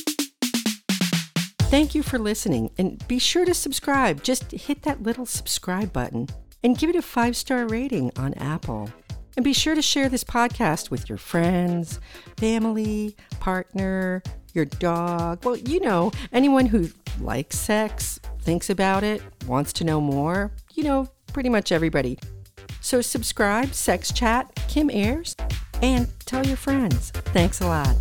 Thank 1.71 1.95
you 1.95 2.03
for 2.03 2.19
listening, 2.19 2.71
and 2.77 3.07
be 3.07 3.17
sure 3.17 3.45
to 3.45 3.53
subscribe. 3.53 4.23
Just 4.23 4.51
hit 4.51 4.81
that 4.81 5.03
little 5.03 5.25
subscribe 5.25 5.93
button 5.93 6.27
and 6.63 6.77
give 6.77 6.89
it 6.89 6.95
a 6.95 7.01
five 7.01 7.37
star 7.37 7.65
rating 7.65 8.11
on 8.17 8.33
Apple. 8.33 8.89
And 9.37 9.45
be 9.45 9.53
sure 9.53 9.75
to 9.75 9.81
share 9.81 10.09
this 10.09 10.25
podcast 10.25 10.91
with 10.91 11.07
your 11.07 11.17
friends, 11.17 12.01
family, 12.35 13.15
partner, 13.39 14.21
your 14.53 14.65
dog. 14.65 15.43
Well, 15.45 15.57
you 15.57 15.79
know, 15.79 16.11
anyone 16.31 16.65
who 16.65 16.89
likes 17.19 17.57
sex, 17.57 18.19
thinks 18.41 18.69
about 18.69 19.03
it, 19.03 19.21
wants 19.47 19.73
to 19.73 19.83
know 19.83 20.01
more, 20.01 20.51
you 20.73 20.83
know, 20.83 21.09
pretty 21.33 21.49
much 21.49 21.71
everybody. 21.71 22.17
So 22.81 23.01
subscribe, 23.01 23.73
Sex 23.73 24.11
Chat, 24.11 24.53
Kim 24.67 24.89
Airs, 24.89 25.35
and 25.81 26.07
tell 26.25 26.45
your 26.45 26.57
friends. 26.57 27.11
Thanks 27.11 27.61
a 27.61 27.67
lot. 27.67 27.95